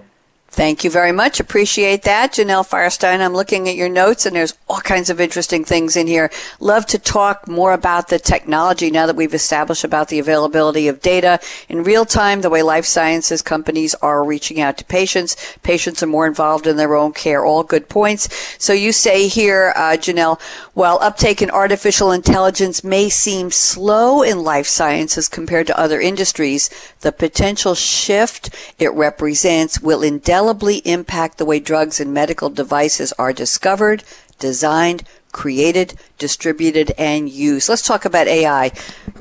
[0.52, 1.38] Thank you very much.
[1.38, 2.32] Appreciate that.
[2.32, 6.08] Janelle Firestein, I'm looking at your notes and there's all kinds of interesting things in
[6.08, 6.28] here.
[6.58, 11.00] Love to talk more about the technology now that we've established about the availability of
[11.00, 15.36] data in real time, the way life sciences companies are reaching out to patients.
[15.62, 17.44] Patients are more involved in their own care.
[17.46, 18.28] All good points.
[18.58, 20.40] So you say here, uh, Janelle,
[20.74, 26.70] while uptake in artificial intelligence may seem slow in life sciences compared to other industries,
[27.02, 30.39] the potential shift it represents will indelibly
[30.84, 34.04] impact the way drugs and medical devices are discovered,
[34.38, 37.68] designed, created, distributed, and used.
[37.68, 38.70] Let's talk about AI.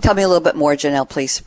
[0.01, 1.43] Tell me a little bit more, Janelle, please.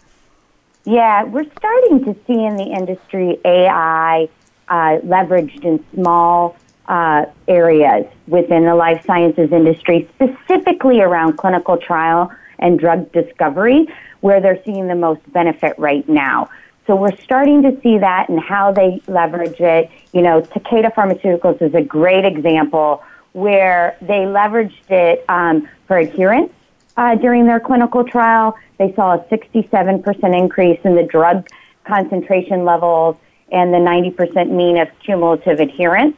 [0.84, 4.28] Yeah, we're starting to see in the industry AI
[4.68, 6.56] uh, leveraged in small
[6.86, 13.86] uh, areas within the life sciences industry, specifically around clinical trial and drug discovery,
[14.20, 16.48] where they're seeing the most benefit right now.
[16.86, 19.90] So we're starting to see that and how they leverage it.
[20.12, 23.02] You know, Takeda Pharmaceuticals is a great example
[23.32, 26.52] where they leveraged it um, for adherence
[26.96, 28.56] uh, during their clinical trial.
[28.78, 31.48] They saw a 67% increase in the drug
[31.84, 33.16] concentration levels
[33.50, 36.16] and the 90% mean of cumulative adherence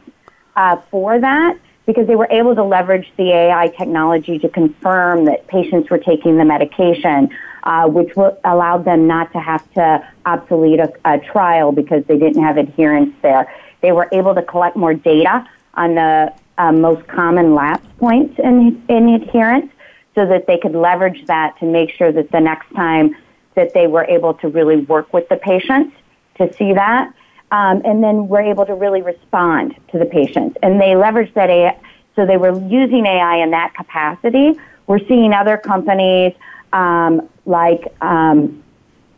[0.55, 5.47] uh, for that because they were able to leverage the AI technology to confirm that
[5.47, 7.29] patients were taking the medication,
[7.63, 12.43] uh, which allowed them not to have to obsolete a, a, trial because they didn't
[12.43, 13.51] have adherence there.
[13.81, 18.83] They were able to collect more data on the uh, most common lapse points in,
[18.89, 19.71] in adherence
[20.15, 23.15] so that they could leverage that to make sure that the next time
[23.55, 25.95] that they were able to really work with the patients
[26.37, 27.13] to see that.
[27.51, 30.57] Um, and then were able to really respond to the patients.
[30.63, 31.79] And they leveraged that AI,
[32.15, 34.59] so they were using AI in that capacity.
[34.87, 36.33] We're seeing other companies
[36.73, 38.63] um, like um,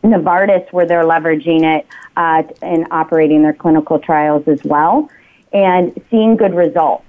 [0.04, 5.10] Novartis where they're leveraging it uh, and operating their clinical trials as well
[5.52, 7.04] and seeing good results.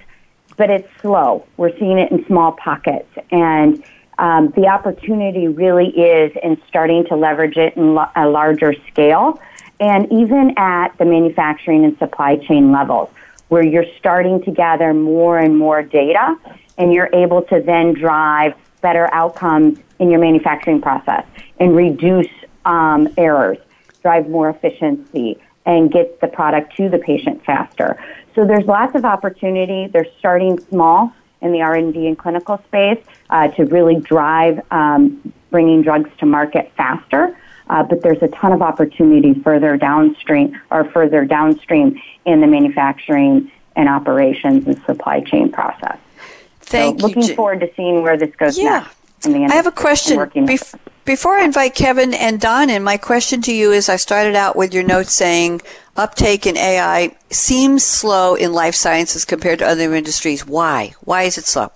[0.57, 1.45] But it's slow.
[1.57, 3.09] We're seeing it in small pockets.
[3.31, 3.83] And
[4.17, 9.39] um, the opportunity really is in starting to leverage it in lo- a larger scale
[9.79, 13.09] and even at the manufacturing and supply chain levels
[13.47, 16.37] where you're starting to gather more and more data
[16.77, 21.25] and you're able to then drive better outcomes in your manufacturing process
[21.59, 22.29] and reduce
[22.65, 23.57] um, errors,
[24.01, 28.01] drive more efficiency, and get the product to the patient faster.
[28.35, 29.87] So there's lots of opportunity.
[29.87, 35.81] They're starting small in the R&D and clinical space uh, to really drive um, bringing
[35.81, 37.37] drugs to market faster.
[37.69, 43.51] Uh, but there's a ton of opportunity further downstream or further downstream in the manufacturing
[43.75, 45.97] and operations and supply chain process.
[46.61, 47.35] Thank so looking you.
[47.35, 48.87] forward to seeing where this goes yeah.
[49.25, 49.51] next.
[49.51, 50.17] I have a question.
[50.17, 54.35] Bef- before I invite Kevin and Don in, my question to you is I started
[54.35, 55.61] out with your note saying
[55.97, 60.45] uptake in AI seems slow in life sciences compared to other industries.
[60.45, 60.93] Why?
[61.01, 61.71] Why is it slow?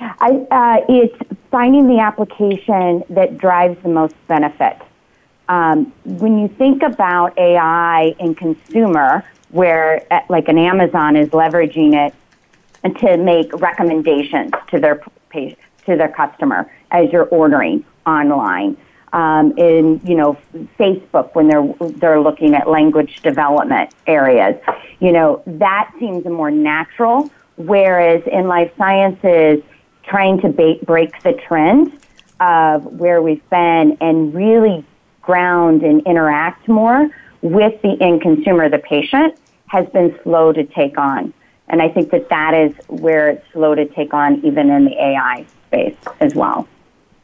[0.00, 4.76] I, uh, it's finding the application that drives the most benefit.
[5.48, 11.94] Um, when you think about AI in consumer, where uh, like an Amazon is leveraging
[11.94, 12.14] it
[12.96, 18.76] to make recommendations to their to their customer as you're ordering online.
[19.12, 20.38] Um, in you know
[20.78, 24.56] Facebook when they're they're looking at language development areas,
[25.00, 27.30] you know that seems more natural.
[27.56, 29.62] Whereas in life sciences,
[30.12, 31.90] trying to ba- break the trend
[32.38, 34.84] of where we've been and really
[35.22, 37.08] ground and interact more
[37.40, 39.34] with the end consumer, the patient,
[39.68, 41.32] has been slow to take on.
[41.68, 45.02] And I think that that is where it's slow to take on even in the
[45.02, 46.68] AI space as well.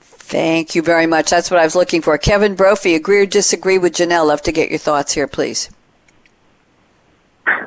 [0.00, 1.28] Thank you very much.
[1.28, 2.16] That's what I was looking for.
[2.16, 4.26] Kevin Brophy, agree or disagree with Janelle?
[4.26, 5.68] Love to get your thoughts here, please.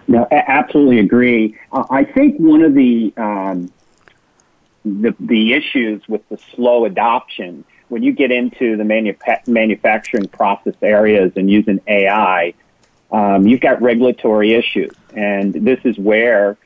[0.07, 1.55] No, absolutely agree.
[1.71, 3.71] Uh, I think one of the, um,
[4.83, 10.75] the the issues with the slow adoption when you get into the manufa- manufacturing process
[10.81, 12.53] areas and using AI,
[13.11, 14.93] um, you've got regulatory issues.
[15.13, 16.57] And this is where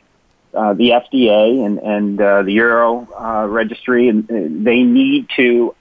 [0.53, 4.27] uh, the FDA and, and uh, the Euro uh, registry, and
[4.63, 5.73] they need to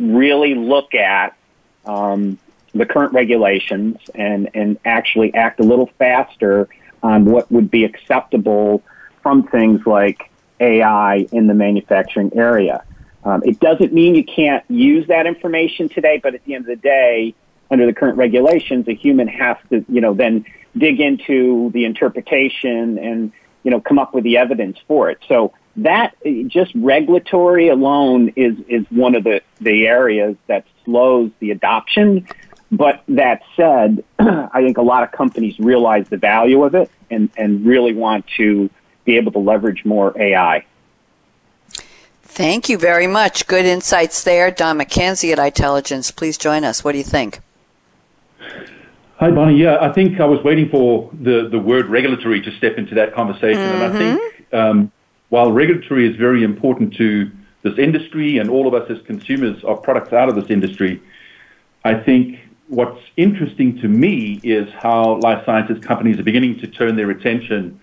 [0.00, 1.36] really look at
[1.84, 2.36] um,
[2.74, 6.68] the current regulations and, and actually act a little faster
[7.04, 8.82] on what would be acceptable
[9.22, 10.28] from things like
[10.60, 12.84] AI in the manufacturing area.
[13.24, 16.68] Um, it doesn't mean you can't use that information today, but at the end of
[16.68, 17.34] the day,
[17.70, 20.44] under the current regulations, a human has to, you know, then
[20.78, 23.32] dig into the interpretation and,
[23.64, 25.18] you know, come up with the evidence for it.
[25.26, 26.14] So that
[26.46, 32.28] just regulatory alone is, is one of the, the areas that slows the adoption.
[32.70, 37.30] But that said, I think a lot of companies realize the value of it and,
[37.36, 38.70] and really want to
[39.06, 40.66] be able to leverage more AI.
[42.22, 43.46] Thank you very much.
[43.46, 44.50] Good insights there.
[44.50, 46.14] Don McKenzie at Itelligence.
[46.14, 46.84] please join us.
[46.84, 47.40] What do you think?
[49.18, 49.56] Hi, Bonnie.
[49.56, 53.14] Yeah, I think I was waiting for the, the word regulatory to step into that
[53.14, 53.62] conversation.
[53.62, 53.82] Mm-hmm.
[53.82, 54.56] And I think mm-hmm.
[54.56, 54.92] um,
[55.30, 57.30] while regulatory is very important to
[57.62, 61.00] this industry and all of us as consumers of products out of this industry,
[61.84, 62.38] I think
[62.68, 67.80] what's interesting to me is how life sciences companies are beginning to turn their attention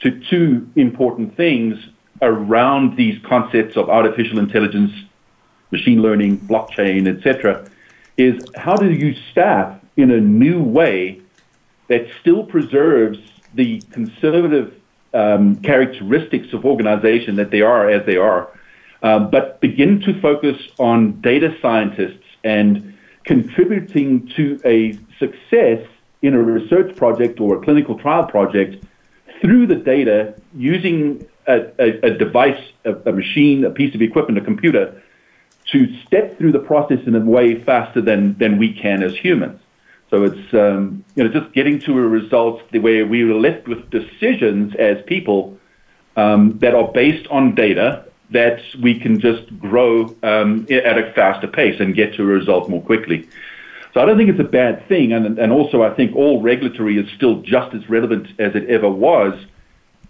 [0.00, 1.78] to two important things
[2.22, 4.92] around these concepts of artificial intelligence,
[5.70, 7.68] machine learning, blockchain, etc.
[8.16, 11.20] Is how do you staff in a new way
[11.88, 13.18] that still preserves
[13.54, 14.74] the conservative
[15.12, 18.48] um, characteristics of organization that they are as they are,
[19.02, 25.86] uh, but begin to focus on data scientists and contributing to a success
[26.22, 28.84] in a research project or a clinical trial project
[29.40, 34.38] through the data using a, a, a device, a, a, machine, a piece of equipment,
[34.38, 35.02] a computer,
[35.72, 39.60] to step through the process in a way faster than, than we can as humans.
[40.10, 43.68] So it's um, you know just getting to a result the way we are left
[43.68, 45.56] with decisions as people
[46.16, 51.46] um, that are based on data that we can just grow um, at a faster
[51.46, 53.28] pace and get to a result more quickly.
[53.92, 56.98] So I don't think it's a bad thing, and and also I think all regulatory
[56.98, 59.34] is still just as relevant as it ever was.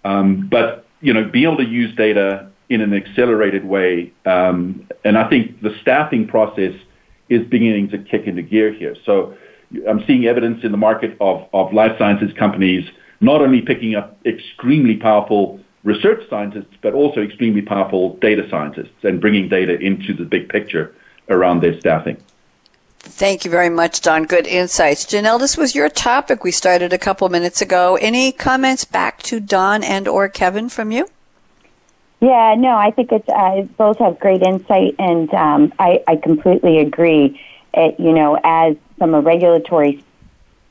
[0.03, 5.17] Um, but you know, be able to use data in an accelerated way, um, and
[5.17, 6.73] I think the staffing process
[7.29, 8.95] is beginning to kick into gear here.
[9.05, 9.35] So
[9.87, 12.89] I'm seeing evidence in the market of, of life sciences companies
[13.21, 19.21] not only picking up extremely powerful research scientists, but also extremely powerful data scientists and
[19.21, 20.93] bringing data into the big picture
[21.29, 22.17] around their staffing.
[23.03, 24.25] Thank you very much, Don.
[24.25, 25.05] Good insights.
[25.05, 27.97] Janelle, this was your topic we started a couple minutes ago.
[27.99, 31.07] Any comments back to Don and or Kevin from you?
[32.19, 36.77] Yeah, no, I think it's uh, both have great insight, and um, I, I completely
[36.77, 37.41] agree.
[37.73, 40.03] It, you know, as from a regulatory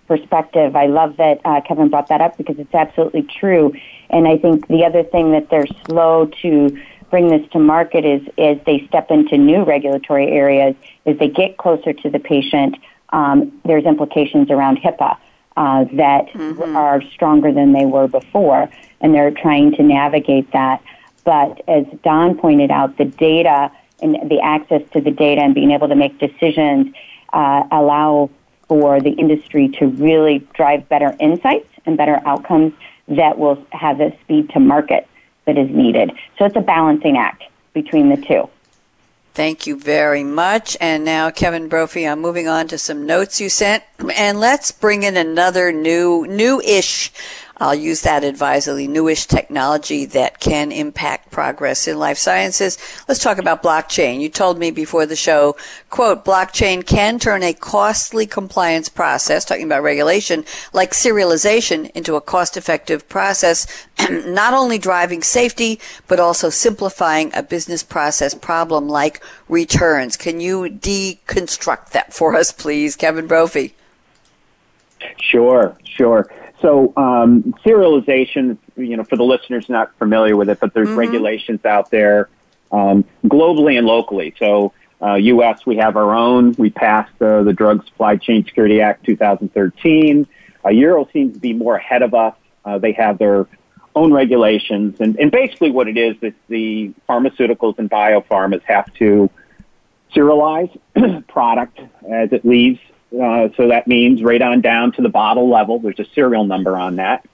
[0.06, 3.74] perspective, I love that uh, Kevin brought that up because it's absolutely true.
[4.08, 6.80] And I think the other thing that they're slow to
[7.10, 11.56] bring this to market is as they step into new regulatory areas, as they get
[11.58, 12.76] closer to the patient,
[13.10, 15.16] um, there's implications around HIPAA
[15.56, 16.76] uh, that mm-hmm.
[16.76, 20.82] are stronger than they were before, and they're trying to navigate that.
[21.24, 25.72] But as Don pointed out, the data and the access to the data and being
[25.72, 26.94] able to make decisions
[27.32, 28.30] uh, allow
[28.68, 32.72] for the industry to really drive better insights and better outcomes
[33.08, 35.06] that will have the speed to market
[35.50, 36.12] that is needed.
[36.38, 37.42] So it's a balancing act
[37.72, 38.48] between the two.
[39.34, 40.76] Thank you very much.
[40.80, 43.82] And now, Kevin Brophy, I'm moving on to some notes you sent.
[44.16, 47.12] And let's bring in another new, new-ish
[47.60, 48.88] I'll use that advisedly.
[48.88, 52.78] Newish technology that can impact progress in life sciences.
[53.06, 54.20] Let's talk about blockchain.
[54.20, 55.56] You told me before the show,
[55.90, 62.20] quote, blockchain can turn a costly compliance process, talking about regulation, like serialization into a
[62.22, 63.66] cost-effective process,
[64.10, 70.16] not only driving safety, but also simplifying a business process problem like returns.
[70.16, 73.74] Can you deconstruct that for us, please, Kevin Brophy?
[75.18, 76.26] Sure, sure.
[76.60, 80.98] So um, serialization, you know, for the listeners not familiar with it, but there's mm-hmm.
[80.98, 82.28] regulations out there
[82.70, 84.34] um, globally and locally.
[84.38, 85.64] So uh, U.S.
[85.64, 86.54] we have our own.
[86.58, 90.26] We passed uh, the Drug Supply Chain Security Act 2013.
[90.62, 92.34] Uh, Euro seems to be more ahead of us.
[92.64, 93.46] Uh, they have their
[93.94, 99.30] own regulations, and, and basically what it is is the pharmaceuticals and biopharmas have to
[100.14, 100.78] serialize
[101.28, 102.78] product as it leaves
[103.12, 106.76] uh, so that means right on down to the bottle level, there's a serial number
[106.76, 107.26] on that.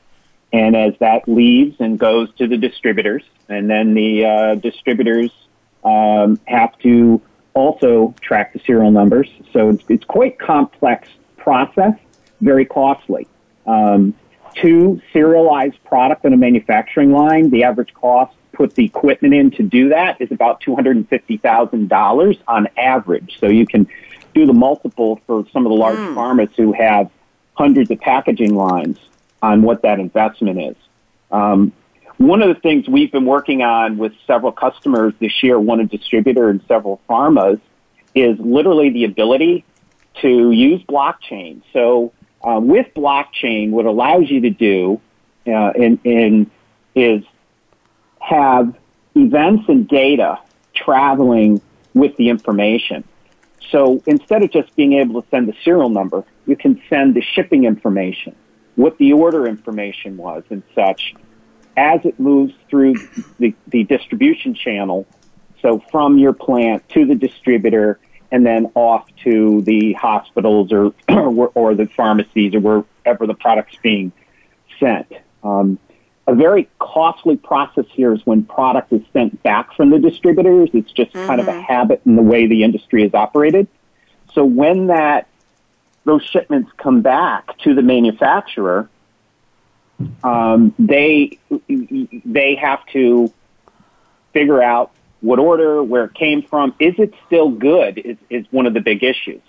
[0.52, 5.30] And as that leaves and goes to the distributors, and then the uh, distributors
[5.84, 7.20] um, have to
[7.52, 9.28] also track the serial numbers.
[9.52, 11.94] So it's, it's quite complex process,
[12.40, 13.26] very costly.
[13.66, 14.14] Um,
[14.56, 19.62] to serialize product on a manufacturing line, the average cost put the equipment in to
[19.62, 23.36] do that is about $250,000 on average.
[23.38, 23.86] So you can
[24.36, 26.14] do the multiple for some of the large mm.
[26.14, 27.10] pharmas who have
[27.54, 28.98] hundreds of packaging lines
[29.42, 30.76] on what that investment is.
[31.30, 31.72] Um,
[32.18, 35.86] one of the things we've been working on with several customers this year, one a
[35.86, 37.60] distributor and several pharmas,
[38.14, 39.64] is literally the ability
[40.20, 41.62] to use blockchain.
[41.72, 42.12] So
[42.42, 45.00] uh, with blockchain, what allows you to do
[45.46, 46.50] uh, in, in,
[46.94, 47.24] is
[48.20, 48.74] have
[49.14, 50.38] events and data
[50.74, 51.62] traveling
[51.94, 53.02] with the information.
[53.70, 57.22] So instead of just being able to send the serial number, you can send the
[57.22, 58.36] shipping information,
[58.76, 61.14] what the order information was, and such
[61.76, 62.94] as it moves through
[63.38, 65.06] the, the distribution channel.
[65.62, 67.98] So from your plant to the distributor
[68.32, 74.12] and then off to the hospitals or, or, the pharmacies or wherever the product's being
[74.80, 75.12] sent.
[75.42, 75.78] Um,
[76.26, 80.70] a very costly process here is when product is sent back from the distributors.
[80.72, 81.26] It's just mm-hmm.
[81.26, 81.60] kind of a mm-hmm.
[81.60, 83.68] habit in the way the industry is operated.
[84.32, 85.28] So when that
[86.04, 88.88] those shipments come back to the manufacturer,
[90.22, 93.32] um, they they have to
[94.32, 96.74] figure out what order, where it came from.
[96.78, 97.98] Is it still good?
[97.98, 99.40] Is, is one of the big issues.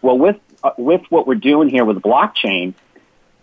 [0.00, 2.74] Well, with uh, with what we're doing here with blockchain,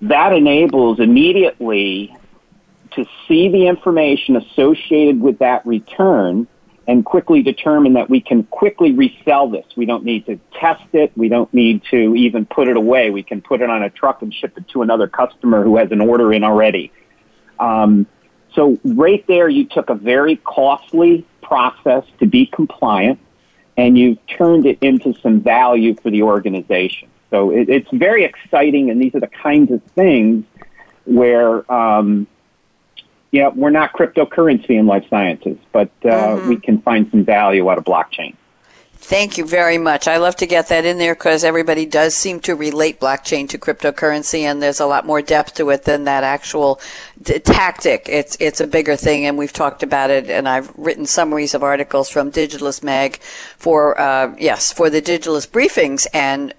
[0.01, 2.15] that enables immediately
[2.91, 6.47] to see the information associated with that return
[6.87, 9.65] and quickly determine that we can quickly resell this.
[9.75, 11.11] We don't need to test it.
[11.15, 13.11] We don't need to even put it away.
[13.11, 15.91] We can put it on a truck and ship it to another customer who has
[15.91, 16.91] an order in already.
[17.59, 18.07] Um,
[18.55, 23.19] so right there, you took a very costly process to be compliant
[23.77, 27.07] and you turned it into some value for the organization.
[27.29, 30.43] So it, it's very exciting, and these are the kinds of things
[31.05, 32.27] where um,
[33.31, 36.49] yeah, we're not cryptocurrency in life sciences, but uh, mm-hmm.
[36.49, 38.35] we can find some value out of blockchain.
[39.01, 40.07] Thank you very much.
[40.07, 43.57] I love to get that in there because everybody does seem to relate blockchain to
[43.57, 46.81] cryptocurrency, and there's a lot more depth to it than that actual
[47.19, 48.07] d- tactic.
[48.09, 50.29] It's it's a bigger thing, and we've talked about it.
[50.29, 53.17] And I've written summaries of articles from Digitalist Mag
[53.57, 56.53] for uh, yes for the Digitalist briefings, and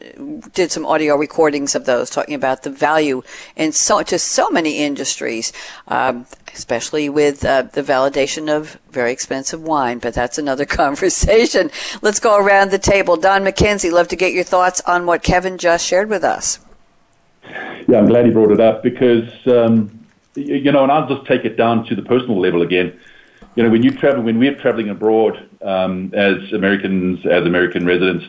[0.53, 3.23] did some audio recordings of those talking about the value
[3.55, 5.53] in so to so many industries.
[5.87, 11.71] Um, especially with uh, the validation of very expensive wine, but that's another conversation.
[12.03, 13.17] Let's go around the table.
[13.17, 16.59] Don McKenzie, love to get your thoughts on what Kevin just shared with us.
[17.89, 21.45] Yeah, I'm glad he brought it up because, um, you know, and I'll just take
[21.45, 22.99] it down to the personal level again.
[23.57, 28.27] You know, when you travel, when we're traveling abroad um, as Americans, as American residents,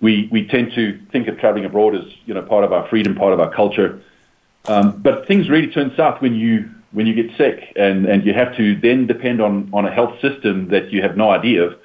[0.00, 3.14] we, we tend to think of traveling abroad as, you know, part of our freedom,
[3.14, 4.02] part of our culture.
[4.66, 8.32] Um, but things really turn south when you when you get sick, and, and you
[8.32, 11.78] have to then depend on, on a health system that you have no idea of,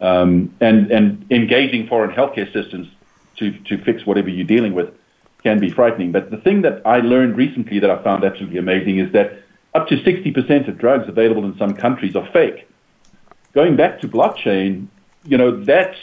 [0.00, 2.88] um, and, and engaging foreign healthcare systems
[3.36, 4.94] to, to fix whatever you're dealing with
[5.42, 6.12] can be frightening.
[6.12, 9.42] But the thing that I learned recently that I found absolutely amazing is that
[9.74, 12.66] up to 60% of drugs available in some countries are fake.
[13.52, 14.86] Going back to blockchain,
[15.24, 15.96] you know, that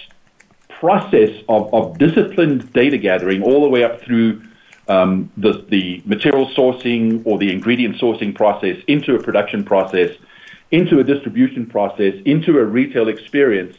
[0.70, 4.42] process of, of disciplined data gathering all the way up through
[4.88, 10.12] the, the material sourcing or the ingredient sourcing process into a production process,
[10.72, 13.78] into a distribution process, into a retail experience,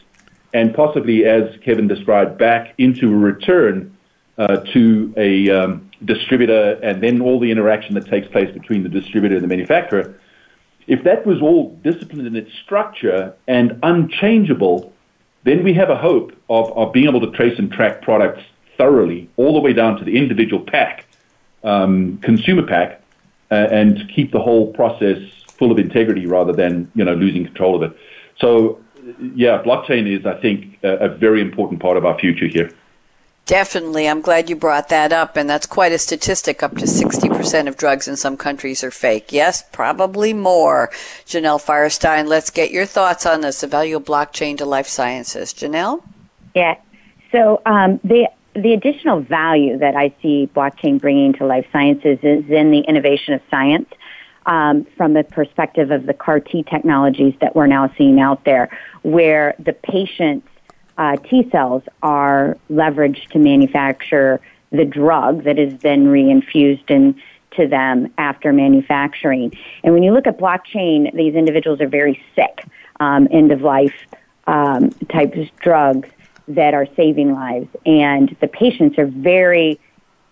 [0.53, 3.95] and possibly, as Kevin described, back into a return
[4.37, 8.89] uh, to a um, distributor and then all the interaction that takes place between the
[8.89, 10.19] distributor and the manufacturer.
[10.87, 14.91] If that was all disciplined in its structure and unchangeable,
[15.43, 18.41] then we have a hope of being able to trace and track products
[18.79, 21.05] thoroughly, all the way down to the individual pack,
[21.63, 23.01] um, consumer pack,
[23.51, 25.17] uh, and keep the whole process
[25.59, 27.97] full of integrity rather than you know losing control of it.
[28.39, 28.79] So,
[29.35, 32.71] yeah, blockchain is, I think, a, a very important part of our future here.
[33.45, 34.07] Definitely.
[34.07, 35.35] I'm glad you brought that up.
[35.35, 36.61] And that's quite a statistic.
[36.61, 39.31] Up to 60% of drugs in some countries are fake.
[39.31, 40.91] Yes, probably more.
[41.25, 43.61] Janelle Firestein, let's get your thoughts on this.
[43.61, 45.51] The value of blockchain to life sciences.
[45.51, 46.03] Janelle?
[46.53, 46.75] Yeah.
[47.31, 48.29] So um, the
[48.61, 53.33] the additional value that I see blockchain bringing to life sciences is in the innovation
[53.33, 53.89] of science
[54.45, 58.77] um, from the perspective of the CAR T technologies that we're now seeing out there,
[59.03, 60.47] where the patient's
[60.97, 64.39] uh, T cells are leveraged to manufacture
[64.71, 69.51] the drug that is then reinfused into them after manufacturing.
[69.83, 72.65] And when you look at blockchain, these individuals are very sick,
[72.99, 73.95] um, end of life
[74.47, 76.09] um, types drugs
[76.49, 77.67] that are saving lives.
[77.85, 79.79] And the patients are very,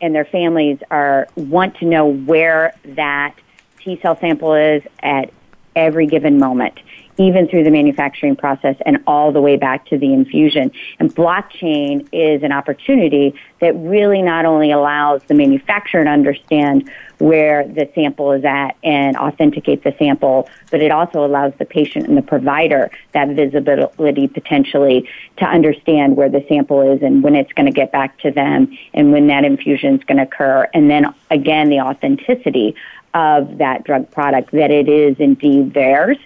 [0.02, 3.36] and their families are want to know where that
[3.80, 5.32] T cell sample is at
[5.76, 6.80] every given moment,
[7.18, 10.72] even through the manufacturing process and all the way back to the infusion.
[11.00, 17.68] And blockchain is an opportunity that really not only allows the manufacturer to understand where
[17.68, 22.18] the sample is at and authenticate the sample, but it also allows the patient and
[22.18, 27.66] the provider that visibility potentially to understand where the sample is and when it's going
[27.66, 30.68] to get back to them and when that infusion is going to occur.
[30.74, 32.76] And then again, the authenticity
[33.14, 36.18] of that drug product, that it is indeed theirs.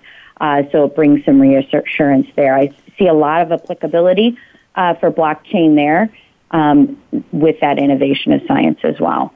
[0.41, 2.55] Uh, so it brings some reassurance there.
[2.55, 4.37] I see a lot of applicability
[4.75, 6.09] uh, for blockchain there
[6.51, 9.33] um, with that innovation of science as well.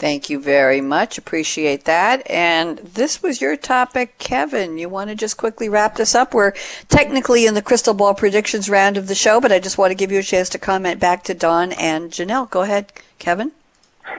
[0.00, 1.18] Thank you very much.
[1.18, 2.28] Appreciate that.
[2.30, 4.78] And this was your topic, Kevin.
[4.78, 6.32] You want to just quickly wrap this up?
[6.32, 6.54] We're
[6.88, 9.94] technically in the crystal ball predictions round of the show, but I just want to
[9.94, 12.48] give you a chance to comment back to Don and Janelle.
[12.48, 13.52] Go ahead, Kevin.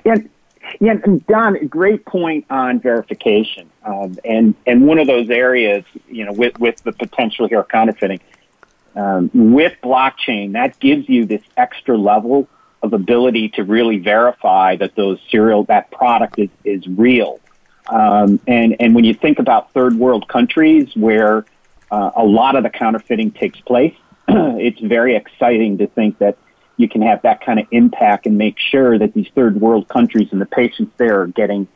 [0.06, 0.18] Yeah,
[0.80, 6.32] yeah, Don, great point on verification, um, and and one of those areas, you know,
[6.32, 8.20] with with the potential here of counterfeiting,
[8.96, 12.48] um, with blockchain, that gives you this extra level
[12.84, 17.40] of ability to really verify that those serial that product is is real.
[17.88, 21.46] Um, and and when you think about third world countries where
[21.92, 23.96] uh, a lot of the counterfeiting takes place,
[24.28, 26.38] it's very exciting to think that
[26.78, 30.30] you can have that kind of impact and make sure that these third world countries
[30.32, 31.68] and the patients there are getting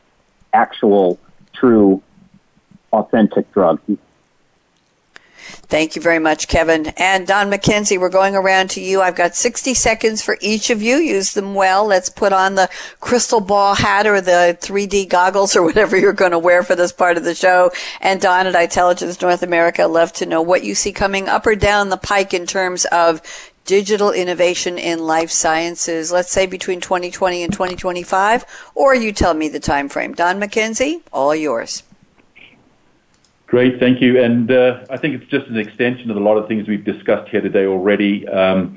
[0.52, 1.18] actual,
[1.52, 2.02] true,
[2.92, 3.82] authentic drugs.
[5.68, 6.86] Thank you very much, Kevin.
[6.96, 9.00] And Don McKenzie, we're going around to you.
[9.00, 10.96] I've got 60 seconds for each of you.
[10.96, 11.84] Use them well.
[11.86, 12.70] Let's put on the
[13.00, 16.92] crystal ball hat or the 3D goggles or whatever you're going to wear for this
[16.92, 17.70] part of the show.
[18.00, 21.54] And Don at Itelligence North America, love to know what you see coming up or
[21.54, 23.20] down the pike in terms of
[23.64, 29.48] digital innovation in life sciences, let's say between 2020 and 2025, or you tell me
[29.48, 30.14] the time frame.
[30.14, 31.82] Don McKenzie, all yours.
[33.46, 34.20] Great, thank you.
[34.20, 37.30] And uh, I think it's just an extension of a lot of things we've discussed
[37.30, 38.26] here today already.
[38.26, 38.76] Um,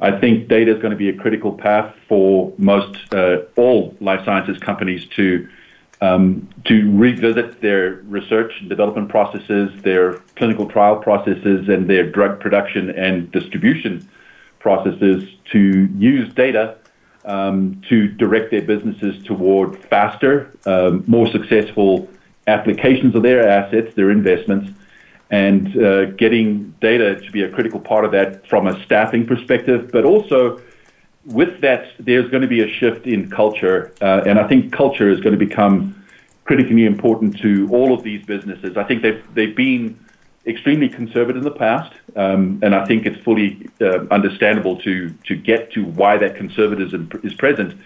[0.00, 4.24] I think data is going to be a critical path for most uh, all life
[4.24, 5.48] sciences companies to
[6.02, 12.40] um, to revisit their research and development processes, their clinical trial processes, and their drug
[12.40, 14.08] production and distribution
[14.60, 16.78] processes to use data
[17.26, 22.08] um, to direct their businesses toward faster, um, more successful
[22.46, 24.70] applications of their assets, their investments,
[25.30, 29.90] and uh, getting data to be a critical part of that from a staffing perspective,
[29.92, 30.60] but also
[31.24, 35.08] with that, there's going to be a shift in culture, uh, and I think culture
[35.10, 36.02] is going to become
[36.44, 38.76] critically important to all of these businesses.
[38.76, 39.98] I think they've they've been
[40.46, 45.36] extremely conservative in the past, um, and I think it's fully uh, understandable to to
[45.36, 47.78] get to why that conservatism is present.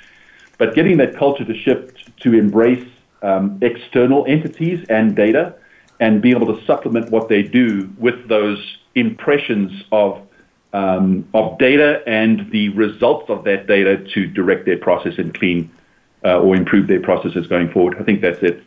[0.57, 2.89] But getting that culture to shift to embrace
[3.25, 5.55] um, external entities and data,
[6.01, 10.21] and be able to supplement what they do with those impressions of
[10.73, 15.71] um, of data and the results of that data to direct their process and clean
[16.25, 17.97] uh, or improve their processes going forward.
[17.99, 18.63] I think that's it.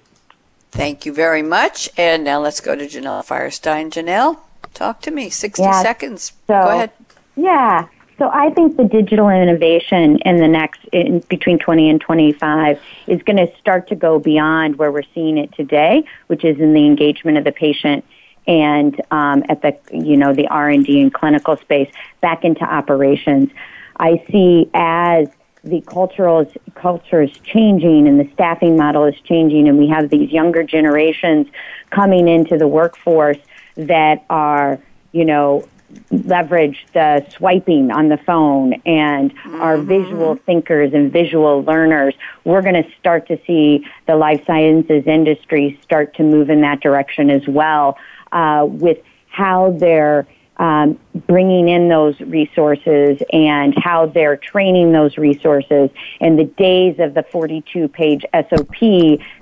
[0.72, 1.90] Thank you very much.
[1.98, 3.92] And now let's go to Janelle Firestein.
[3.92, 4.40] Janelle,
[4.74, 5.30] talk to me.
[5.30, 6.32] 60 yeah, seconds.
[6.48, 6.92] So, go ahead.
[7.36, 7.88] Yeah.
[8.18, 13.22] So I think the digital innovation in the next in between 20 and 25 is
[13.22, 16.86] going to start to go beyond where we're seeing it today, which is in the
[16.86, 18.04] engagement of the patient
[18.48, 21.92] and um, at the you know the R and D and clinical space
[22.22, 23.52] back into operations.
[24.00, 25.28] I see as
[25.64, 30.32] the cultural culture is changing and the staffing model is changing, and we have these
[30.32, 31.48] younger generations
[31.92, 33.38] coming into the workforce
[33.76, 34.80] that are
[35.12, 35.68] you know
[36.12, 39.62] leverage the swiping on the phone and mm-hmm.
[39.62, 42.14] are visual thinkers and visual learners,
[42.44, 46.82] we're going to start to see the life sciences industry start to move in that
[46.82, 47.98] direction as well
[48.32, 48.98] uh, with
[49.30, 50.28] how they're
[50.58, 55.90] um, bringing in those resources and how they're training those resources
[56.20, 58.80] and the days of the 42 page SOP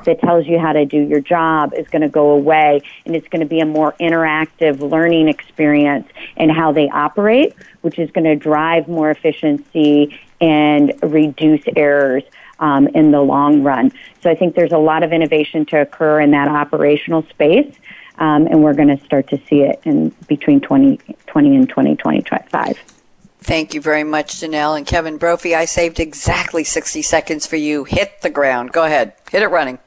[0.05, 3.27] that tells you how to do your job is going to go away and it's
[3.29, 6.07] going to be a more interactive learning experience
[6.37, 12.23] and how they operate, which is going to drive more efficiency and reduce errors.
[12.57, 13.91] Um, in the long run.
[14.23, 17.75] So I think there's a lot of innovation to occur in that operational space
[18.17, 22.77] um, and we're going to start to see it in between 2020 and 2025.
[23.39, 25.53] Thank you very much, Janelle and Kevin Brophy.
[25.53, 27.83] I saved exactly 60 seconds for you.
[27.83, 28.71] Hit the ground.
[28.71, 29.13] Go ahead.
[29.29, 29.77] Hit it running.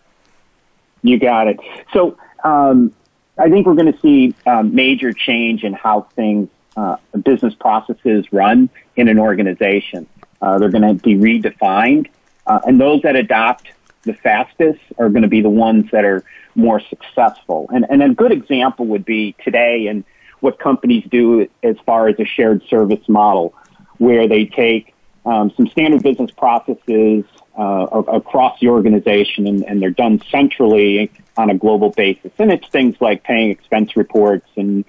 [1.02, 1.58] You got it.
[1.92, 2.94] So um,
[3.36, 8.32] I think we're going to see um, major change in how things, uh, business processes
[8.32, 10.06] run in an organization.
[10.40, 12.08] Uh, they're going to be redefined.
[12.46, 13.72] Uh, and those that adopt
[14.02, 16.24] the fastest are going to be the ones that are
[16.58, 17.70] more successful.
[17.72, 20.04] And, and a good example would be today and
[20.40, 23.54] what companies do as far as a shared service model,
[23.98, 24.94] where they take
[25.24, 27.24] um, some standard business processes
[27.56, 32.30] uh, across the organization and, and, they're done centrally on a global basis.
[32.38, 34.84] And it's things like paying expense reports and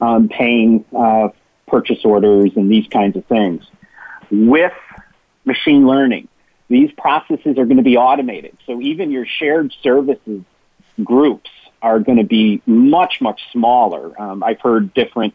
[0.00, 1.28] um, paying uh,
[1.68, 3.64] purchase orders and these kinds of things.
[4.30, 4.72] With
[5.44, 6.28] machine learning,
[6.68, 8.56] these processes are going to be automated.
[8.66, 10.42] So even your shared services
[11.02, 11.50] groups
[11.82, 14.20] are going to be much, much smaller.
[14.20, 15.34] Um, I've heard different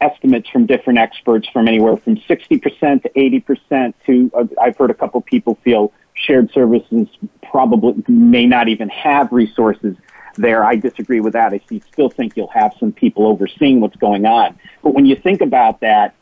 [0.00, 4.94] estimates from different experts from anywhere from 60% to 80% to, uh, I've heard a
[4.94, 7.08] couple people feel shared services
[7.42, 9.96] probably may not even have resources
[10.36, 10.64] there.
[10.64, 11.52] I disagree with that.
[11.52, 11.60] I
[11.92, 14.58] still think you'll have some people overseeing what's going on.
[14.82, 16.14] But when you think about that,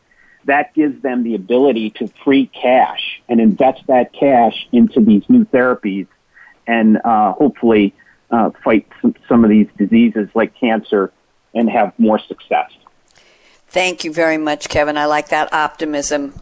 [0.45, 5.45] that gives them the ability to free cash and invest that cash into these new
[5.45, 6.07] therapies
[6.67, 7.93] and uh, hopefully
[8.31, 11.11] uh, fight some, some of these diseases like cancer
[11.53, 12.71] and have more success.
[13.67, 14.97] Thank you very much, Kevin.
[14.97, 16.33] I like that optimism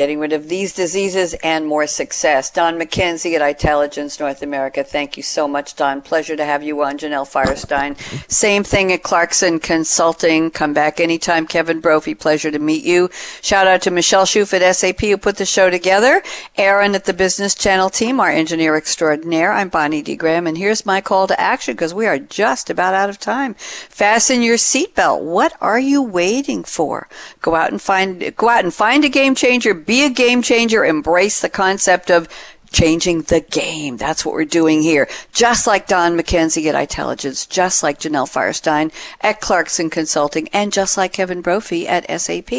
[0.00, 2.48] getting rid of these diseases and more success.
[2.48, 4.82] Don McKenzie at Itelligence North America.
[4.82, 6.00] Thank you so much, Don.
[6.00, 7.98] Pleasure to have you on, Janelle Firestein.
[8.26, 10.52] Same thing at Clarkston Consulting.
[10.52, 12.14] Come back anytime, Kevin Brophy.
[12.14, 13.10] Pleasure to meet you.
[13.42, 16.22] Shout out to Michelle Schuf at SAP who put the show together.
[16.56, 19.52] Aaron at the Business Channel team, our engineer extraordinaire.
[19.52, 20.16] I'm Bonnie D.
[20.16, 23.52] Graham, and here's my call to action because we are just about out of time.
[23.52, 25.20] Fasten your seatbelt.
[25.20, 27.06] What are you waiting for?
[27.42, 30.84] Go out and find go out and find a game changer be a game changer.
[30.84, 32.28] Embrace the concept of
[32.70, 33.96] changing the game.
[33.96, 35.08] That's what we're doing here.
[35.32, 40.96] Just like Don McKenzie at Itelligence, just like Janelle Firestein at Clarkston Consulting, and just
[40.96, 42.52] like Kevin Brophy at SAP.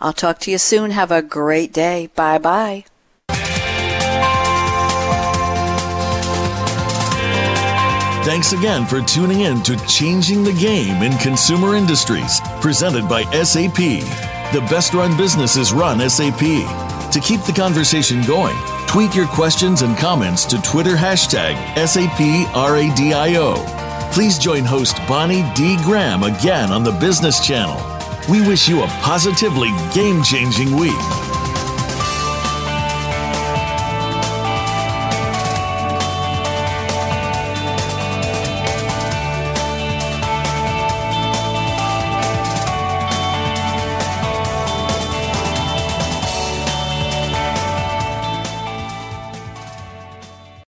[0.00, 0.92] I'll talk to you soon.
[0.92, 2.08] Have a great day.
[2.14, 2.86] Bye bye.
[8.24, 14.39] Thanks again for tuning in to Changing the Game in Consumer Industries, presented by SAP.
[14.52, 16.40] The best run businesses run SAP.
[16.40, 18.56] To keep the conversation going,
[18.88, 23.54] tweet your questions and comments to Twitter hashtag SAPRADIO.
[24.12, 25.76] Please join host Bonnie D.
[25.84, 27.80] Graham again on the Business Channel.
[28.28, 31.39] We wish you a positively game changing week.